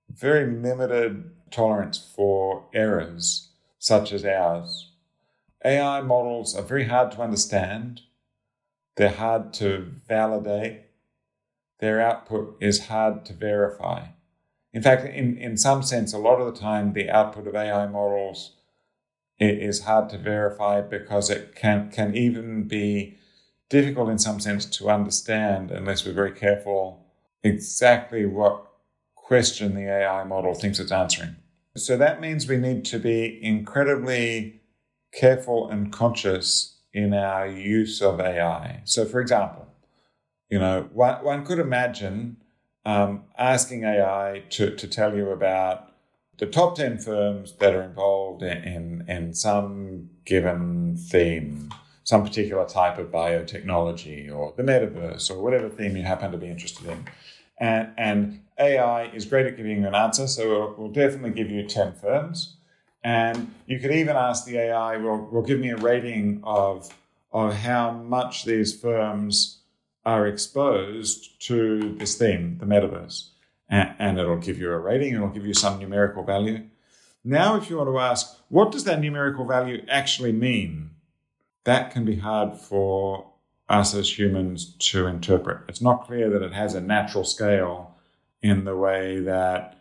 very 0.09 0.49
limited 0.51 1.29
tolerance 1.51 1.97
for 1.97 2.65
errors 2.73 3.49
such 3.77 4.11
as 4.11 4.25
ours. 4.25 4.91
AI 5.63 6.01
models 6.01 6.55
are 6.55 6.63
very 6.63 6.85
hard 6.85 7.11
to 7.11 7.21
understand, 7.21 8.01
they're 8.95 9.09
hard 9.09 9.53
to 9.53 9.91
validate, 10.07 10.81
their 11.79 12.01
output 12.01 12.57
is 12.59 12.87
hard 12.87 13.25
to 13.25 13.33
verify. 13.33 14.07
In 14.73 14.81
fact, 14.81 15.05
in, 15.05 15.37
in 15.37 15.57
some 15.57 15.81
sense, 15.81 16.13
a 16.13 16.17
lot 16.17 16.39
of 16.39 16.53
the 16.53 16.59
time, 16.59 16.93
the 16.93 17.09
output 17.09 17.47
of 17.47 17.55
AI 17.55 17.87
models 17.87 18.55
is 19.39 19.83
hard 19.83 20.09
to 20.09 20.17
verify 20.17 20.81
because 20.81 21.29
it 21.29 21.55
can, 21.55 21.89
can 21.91 22.15
even 22.15 22.67
be 22.67 23.17
difficult 23.69 24.09
in 24.09 24.17
some 24.17 24.39
sense 24.39 24.65
to 24.65 24.89
understand 24.89 25.71
unless 25.71 26.05
we're 26.05 26.13
very 26.13 26.31
careful 26.31 27.05
exactly 27.43 28.25
what 28.25 28.65
question 29.15 29.75
the 29.75 29.87
AI 29.87 30.23
model 30.23 30.53
thinks 30.53 30.79
it's 30.79 30.91
answering. 30.91 31.35
So 31.77 31.95
that 31.97 32.19
means 32.19 32.47
we 32.47 32.57
need 32.57 32.83
to 32.85 32.99
be 32.99 33.39
incredibly 33.41 34.61
careful 35.13 35.69
and 35.69 35.91
conscious 35.91 36.77
in 36.93 37.13
our 37.13 37.47
use 37.47 38.01
of 38.01 38.19
AI. 38.19 38.81
So, 38.85 39.05
for 39.05 39.21
example, 39.21 39.67
you 40.49 40.59
know, 40.59 40.89
one, 40.91 41.23
one 41.23 41.45
could 41.45 41.59
imagine 41.59 42.37
um, 42.85 43.23
asking 43.37 43.83
AI 43.83 44.43
to, 44.49 44.75
to 44.75 44.87
tell 44.87 45.15
you 45.15 45.29
about 45.29 45.93
the 46.39 46.47
top 46.47 46.75
10 46.75 46.97
firms 46.97 47.53
that 47.59 47.75
are 47.75 47.83
involved 47.83 48.41
in, 48.41 48.63
in, 48.63 49.05
in 49.07 49.33
some 49.33 50.09
given 50.25 50.97
theme 50.97 51.69
some 52.09 52.23
particular 52.23 52.65
type 52.65 52.97
of 52.97 53.11
biotechnology 53.11 54.35
or 54.35 54.51
the 54.57 54.63
metaverse 54.63 55.29
or 55.29 55.39
whatever 55.43 55.69
theme 55.69 55.95
you 55.95 56.01
happen 56.01 56.31
to 56.31 56.39
be 56.39 56.47
interested 56.47 56.87
in. 56.87 57.05
And, 57.59 57.89
and 57.99 58.41
AI 58.57 59.09
is 59.09 59.25
great 59.25 59.45
at 59.45 59.55
giving 59.55 59.81
you 59.81 59.87
an 59.87 59.93
answer, 59.93 60.25
so 60.25 60.49
we'll, 60.49 60.75
we'll 60.75 60.91
definitely 60.91 61.29
give 61.29 61.51
you 61.51 61.67
10 61.67 61.93
firms. 61.93 62.55
And 63.03 63.53
you 63.67 63.77
could 63.77 63.91
even 63.91 64.15
ask 64.15 64.45
the 64.45 64.57
AI, 64.57 64.97
well, 64.97 65.29
will 65.31 65.43
give 65.43 65.59
me 65.59 65.69
a 65.69 65.77
rating 65.77 66.41
of, 66.43 66.91
of 67.31 67.53
how 67.53 67.91
much 67.91 68.43
these 68.43 68.75
firms 68.75 69.59
are 70.03 70.25
exposed 70.25 71.39
to 71.43 71.95
this 71.99 72.17
theme, 72.17 72.57
the 72.57 72.65
metaverse. 72.65 73.29
And, 73.69 73.93
and 73.99 74.17
it'll 74.17 74.37
give 74.37 74.57
you 74.57 74.71
a 74.71 74.79
rating, 74.79 75.13
it'll 75.13 75.29
give 75.29 75.45
you 75.45 75.53
some 75.53 75.77
numerical 75.77 76.23
value. 76.23 76.63
Now, 77.23 77.55
if 77.55 77.69
you 77.69 77.77
want 77.77 77.89
to 77.89 77.99
ask, 77.99 78.35
what 78.47 78.71
does 78.71 78.85
that 78.85 78.99
numerical 78.99 79.45
value 79.45 79.85
actually 79.87 80.31
mean? 80.31 80.89
That 81.63 81.91
can 81.91 82.05
be 82.05 82.17
hard 82.17 82.57
for 82.57 83.25
us 83.67 83.93
as 83.93 84.17
humans 84.17 84.75
to 84.79 85.05
interpret. 85.05 85.61
It's 85.67 85.81
not 85.81 86.05
clear 86.05 86.29
that 86.29 86.41
it 86.41 86.53
has 86.53 86.73
a 86.73 86.81
natural 86.81 87.23
scale 87.23 87.95
in 88.41 88.63
the 88.63 88.75
way 88.75 89.19
that 89.19 89.77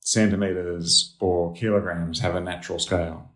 centimeters 0.00 1.14
or 1.20 1.54
kilograms 1.54 2.20
have 2.20 2.34
a 2.34 2.40
natural 2.40 2.78
scale. 2.78 3.30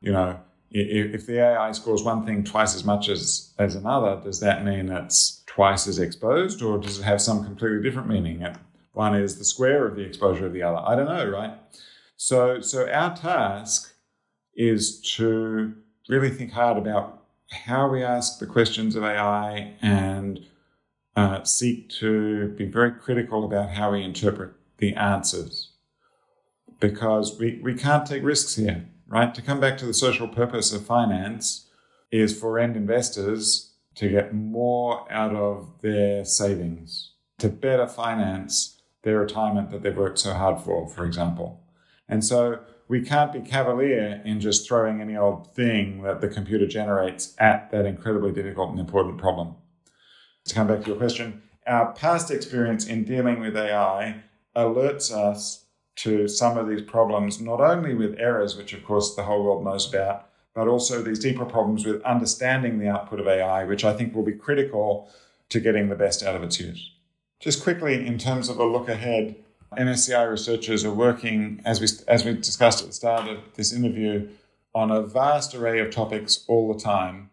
You 0.00 0.12
know, 0.12 0.40
if 0.70 1.26
the 1.26 1.40
AI 1.40 1.72
scores 1.72 2.02
one 2.02 2.26
thing 2.26 2.44
twice 2.44 2.74
as 2.74 2.84
much 2.84 3.08
as, 3.08 3.54
as 3.58 3.74
another, 3.74 4.20
does 4.22 4.40
that 4.40 4.64
mean 4.64 4.90
it's 4.90 5.42
twice 5.46 5.86
as 5.86 5.98
exposed 5.98 6.62
or 6.62 6.78
does 6.78 6.98
it 6.98 7.04
have 7.04 7.22
some 7.22 7.44
completely 7.44 7.82
different 7.82 8.08
meaning? 8.08 8.44
One 8.92 9.14
is 9.14 9.38
the 9.38 9.44
square 9.44 9.86
of 9.86 9.96
the 9.96 10.02
exposure 10.02 10.46
of 10.46 10.52
the 10.52 10.62
other. 10.62 10.78
I 10.78 10.94
don't 10.94 11.08
know, 11.08 11.30
right? 11.30 11.54
So, 12.16 12.60
so 12.60 12.90
our 12.90 13.16
task 13.16 13.94
is 14.56 15.00
to 15.16 15.72
really 16.08 16.30
think 16.30 16.52
hard 16.52 16.76
about 16.76 17.17
how 17.50 17.88
we 17.88 18.02
ask 18.02 18.38
the 18.38 18.46
questions 18.46 18.96
of 18.96 19.04
AI 19.04 19.74
and 19.80 20.44
uh, 21.16 21.42
seek 21.44 21.88
to 21.88 22.48
be 22.50 22.64
very 22.64 22.92
critical 22.92 23.44
about 23.44 23.70
how 23.70 23.92
we 23.92 24.02
interpret 24.02 24.52
the 24.78 24.94
answers. 24.94 25.72
Because 26.80 27.38
we, 27.38 27.60
we 27.62 27.74
can't 27.74 28.06
take 28.06 28.22
risks 28.22 28.54
here, 28.54 28.86
right? 29.08 29.34
To 29.34 29.42
come 29.42 29.58
back 29.58 29.78
to 29.78 29.86
the 29.86 29.94
social 29.94 30.28
purpose 30.28 30.72
of 30.72 30.86
finance 30.86 31.68
is 32.12 32.38
for 32.38 32.58
end 32.58 32.76
investors 32.76 33.72
to 33.96 34.08
get 34.08 34.32
more 34.32 35.10
out 35.12 35.34
of 35.34 35.80
their 35.82 36.24
savings, 36.24 37.14
to 37.38 37.48
better 37.48 37.86
finance 37.86 38.80
their 39.02 39.18
retirement 39.18 39.70
that 39.70 39.82
they've 39.82 39.96
worked 39.96 40.20
so 40.20 40.34
hard 40.34 40.60
for, 40.60 40.88
for 40.88 41.04
example. 41.04 41.64
And 42.08 42.24
so 42.24 42.60
we 42.88 43.02
can't 43.02 43.32
be 43.32 43.40
cavalier 43.40 44.22
in 44.24 44.40
just 44.40 44.66
throwing 44.66 45.00
any 45.00 45.16
old 45.16 45.54
thing 45.54 46.02
that 46.02 46.20
the 46.20 46.28
computer 46.28 46.66
generates 46.66 47.34
at 47.38 47.70
that 47.70 47.84
incredibly 47.84 48.32
difficult 48.32 48.70
and 48.70 48.80
important 48.80 49.18
problem. 49.18 49.54
To 50.46 50.54
come 50.54 50.66
back 50.66 50.80
to 50.80 50.88
your 50.88 50.96
question, 50.96 51.42
our 51.66 51.92
past 51.92 52.30
experience 52.30 52.86
in 52.86 53.04
dealing 53.04 53.40
with 53.40 53.56
AI 53.56 54.22
alerts 54.56 55.12
us 55.12 55.66
to 55.96 56.26
some 56.26 56.56
of 56.56 56.68
these 56.68 56.80
problems, 56.80 57.40
not 57.40 57.60
only 57.60 57.94
with 57.94 58.18
errors, 58.18 58.56
which 58.56 58.72
of 58.72 58.84
course 58.84 59.14
the 59.14 59.24
whole 59.24 59.44
world 59.44 59.64
knows 59.64 59.86
about, 59.92 60.28
but 60.54 60.66
also 60.66 61.02
these 61.02 61.18
deeper 61.18 61.44
problems 61.44 61.84
with 61.84 62.02
understanding 62.02 62.78
the 62.78 62.88
output 62.88 63.20
of 63.20 63.28
AI, 63.28 63.64
which 63.64 63.84
I 63.84 63.92
think 63.92 64.14
will 64.14 64.24
be 64.24 64.32
critical 64.32 65.10
to 65.50 65.60
getting 65.60 65.88
the 65.88 65.94
best 65.94 66.22
out 66.22 66.34
of 66.34 66.42
its 66.42 66.58
use. 66.58 66.92
Just 67.40 67.62
quickly, 67.62 68.06
in 68.06 68.18
terms 68.18 68.48
of 68.48 68.58
a 68.58 68.64
look 68.64 68.88
ahead, 68.88 69.36
MSCI 69.76 70.30
researchers 70.30 70.84
are 70.84 70.94
working, 70.94 71.60
as 71.64 71.80
we, 71.80 71.88
as 72.06 72.24
we 72.24 72.34
discussed 72.34 72.80
at 72.80 72.88
the 72.88 72.92
start 72.92 73.28
of 73.28 73.38
this 73.54 73.72
interview, 73.72 74.28
on 74.74 74.90
a 74.90 75.02
vast 75.02 75.54
array 75.54 75.78
of 75.80 75.90
topics 75.90 76.44
all 76.48 76.72
the 76.72 76.80
time. 76.80 77.30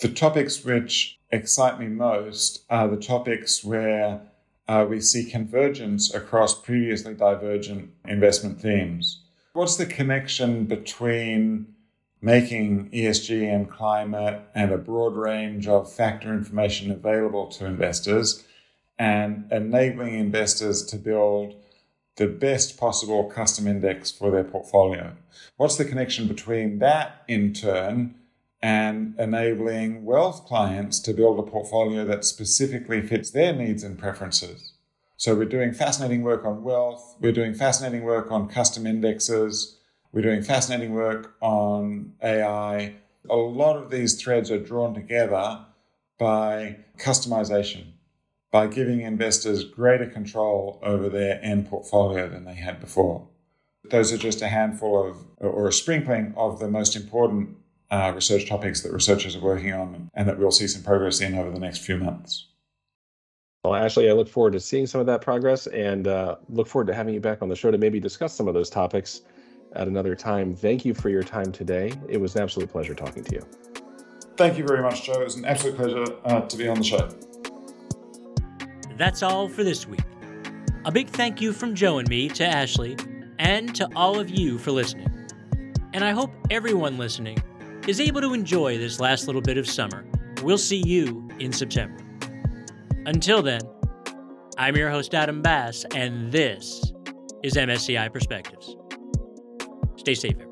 The 0.00 0.08
topics 0.08 0.64
which 0.64 1.18
excite 1.30 1.78
me 1.78 1.86
most 1.86 2.64
are 2.70 2.88
the 2.88 2.96
topics 2.96 3.64
where 3.64 4.20
uh, 4.68 4.86
we 4.88 5.00
see 5.00 5.24
convergence 5.24 6.12
across 6.14 6.60
previously 6.60 7.14
divergent 7.14 7.90
investment 8.06 8.60
themes. 8.60 9.22
What's 9.52 9.76
the 9.76 9.86
connection 9.86 10.64
between 10.64 11.74
making 12.20 12.90
ESG 12.90 13.54
and 13.54 13.70
climate 13.70 14.42
and 14.54 14.72
a 14.72 14.78
broad 14.78 15.14
range 15.14 15.68
of 15.68 15.92
factor 15.92 16.32
information 16.32 16.90
available 16.90 17.46
to 17.48 17.66
investors 17.66 18.44
and 18.98 19.50
enabling 19.52 20.14
investors 20.14 20.84
to 20.86 20.96
build 20.96 21.54
the 22.16 22.26
best 22.26 22.78
possible 22.78 23.24
custom 23.24 23.66
index 23.66 24.10
for 24.10 24.30
their 24.30 24.44
portfolio. 24.44 25.12
What's 25.56 25.76
the 25.76 25.84
connection 25.84 26.26
between 26.26 26.78
that 26.78 27.22
in 27.28 27.52
turn 27.52 28.14
and 28.62 29.14
enabling 29.18 30.04
wealth 30.04 30.46
clients 30.46 30.98
to 31.00 31.12
build 31.12 31.38
a 31.38 31.50
portfolio 31.50 32.04
that 32.06 32.24
specifically 32.24 33.02
fits 33.02 33.30
their 33.30 33.52
needs 33.52 33.84
and 33.84 33.98
preferences? 33.98 34.72
So 35.18 35.34
we're 35.34 35.44
doing 35.44 35.72
fascinating 35.72 36.22
work 36.22 36.44
on 36.44 36.62
wealth, 36.62 37.16
we're 37.20 37.32
doing 37.32 37.54
fascinating 37.54 38.02
work 38.02 38.30
on 38.30 38.48
custom 38.48 38.86
indexes, 38.86 39.78
we're 40.12 40.22
doing 40.22 40.42
fascinating 40.42 40.92
work 40.92 41.36
on 41.40 42.14
AI. 42.22 42.94
A 43.28 43.36
lot 43.36 43.76
of 43.76 43.90
these 43.90 44.20
threads 44.20 44.50
are 44.50 44.58
drawn 44.58 44.94
together 44.94 45.64
by 46.18 46.78
customization 46.98 47.92
by 48.56 48.66
giving 48.66 49.02
investors 49.02 49.64
greater 49.64 50.06
control 50.06 50.78
over 50.82 51.10
their 51.10 51.38
end 51.42 51.68
portfolio 51.68 52.26
than 52.26 52.46
they 52.46 52.54
had 52.54 52.80
before. 52.80 53.28
Those 53.90 54.14
are 54.14 54.16
just 54.16 54.40
a 54.40 54.48
handful 54.48 55.06
of, 55.06 55.18
or 55.40 55.68
a 55.68 55.72
sprinkling 55.74 56.32
of 56.38 56.58
the 56.58 56.66
most 56.66 56.96
important 56.96 57.54
uh, 57.90 58.12
research 58.14 58.48
topics 58.48 58.80
that 58.80 58.94
researchers 58.94 59.36
are 59.36 59.40
working 59.40 59.74
on 59.74 60.08
and 60.14 60.26
that 60.26 60.38
we'll 60.38 60.50
see 60.50 60.66
some 60.66 60.82
progress 60.82 61.20
in 61.20 61.34
over 61.34 61.50
the 61.50 61.58
next 61.58 61.80
few 61.80 61.98
months. 61.98 62.46
Well, 63.62 63.74
Ashley, 63.74 64.08
I 64.08 64.14
look 64.14 64.26
forward 64.26 64.54
to 64.54 64.60
seeing 64.60 64.86
some 64.86 65.02
of 65.02 65.06
that 65.06 65.20
progress 65.20 65.66
and 65.66 66.08
uh, 66.08 66.36
look 66.48 66.66
forward 66.66 66.86
to 66.86 66.94
having 66.94 67.12
you 67.12 67.20
back 67.20 67.42
on 67.42 67.50
the 67.50 67.56
show 67.56 67.70
to 67.70 67.76
maybe 67.76 68.00
discuss 68.00 68.32
some 68.32 68.48
of 68.48 68.54
those 68.54 68.70
topics 68.70 69.20
at 69.74 69.86
another 69.86 70.14
time. 70.14 70.56
Thank 70.56 70.86
you 70.86 70.94
for 70.94 71.10
your 71.10 71.22
time 71.22 71.52
today. 71.52 71.92
It 72.08 72.16
was 72.16 72.34
an 72.36 72.42
absolute 72.42 72.70
pleasure 72.70 72.94
talking 72.94 73.22
to 73.22 73.34
you. 73.34 73.46
Thank 74.38 74.56
you 74.56 74.66
very 74.66 74.80
much, 74.80 75.04
Joe. 75.04 75.20
It 75.20 75.24
was 75.24 75.36
an 75.36 75.44
absolute 75.44 75.76
pleasure 75.76 76.06
uh, 76.24 76.40
to 76.40 76.56
be 76.56 76.68
on 76.68 76.78
the 76.78 76.84
show. 76.84 77.10
That's 78.96 79.22
all 79.22 79.48
for 79.48 79.62
this 79.62 79.86
week. 79.86 80.00
A 80.84 80.92
big 80.92 81.08
thank 81.08 81.40
you 81.40 81.52
from 81.52 81.74
Joe 81.74 81.98
and 81.98 82.08
me 82.08 82.28
to 82.30 82.46
Ashley, 82.46 82.96
and 83.38 83.74
to 83.74 83.88
all 83.94 84.18
of 84.18 84.30
you 84.30 84.58
for 84.58 84.70
listening. 84.70 85.10
And 85.92 86.04
I 86.04 86.12
hope 86.12 86.32
everyone 86.50 86.96
listening 86.96 87.38
is 87.86 88.00
able 88.00 88.20
to 88.22 88.32
enjoy 88.32 88.78
this 88.78 88.98
last 88.98 89.26
little 89.26 89.42
bit 89.42 89.58
of 89.58 89.68
summer. 89.68 90.06
We'll 90.42 90.58
see 90.58 90.82
you 90.86 91.28
in 91.38 91.52
September. 91.52 91.98
Until 93.04 93.42
then, 93.42 93.60
I'm 94.58 94.76
your 94.76 94.90
host, 94.90 95.14
Adam 95.14 95.42
Bass, 95.42 95.84
and 95.94 96.32
this 96.32 96.92
is 97.42 97.54
MSCI 97.54 98.12
Perspectives. 98.12 98.76
Stay 99.96 100.14
safe. 100.14 100.45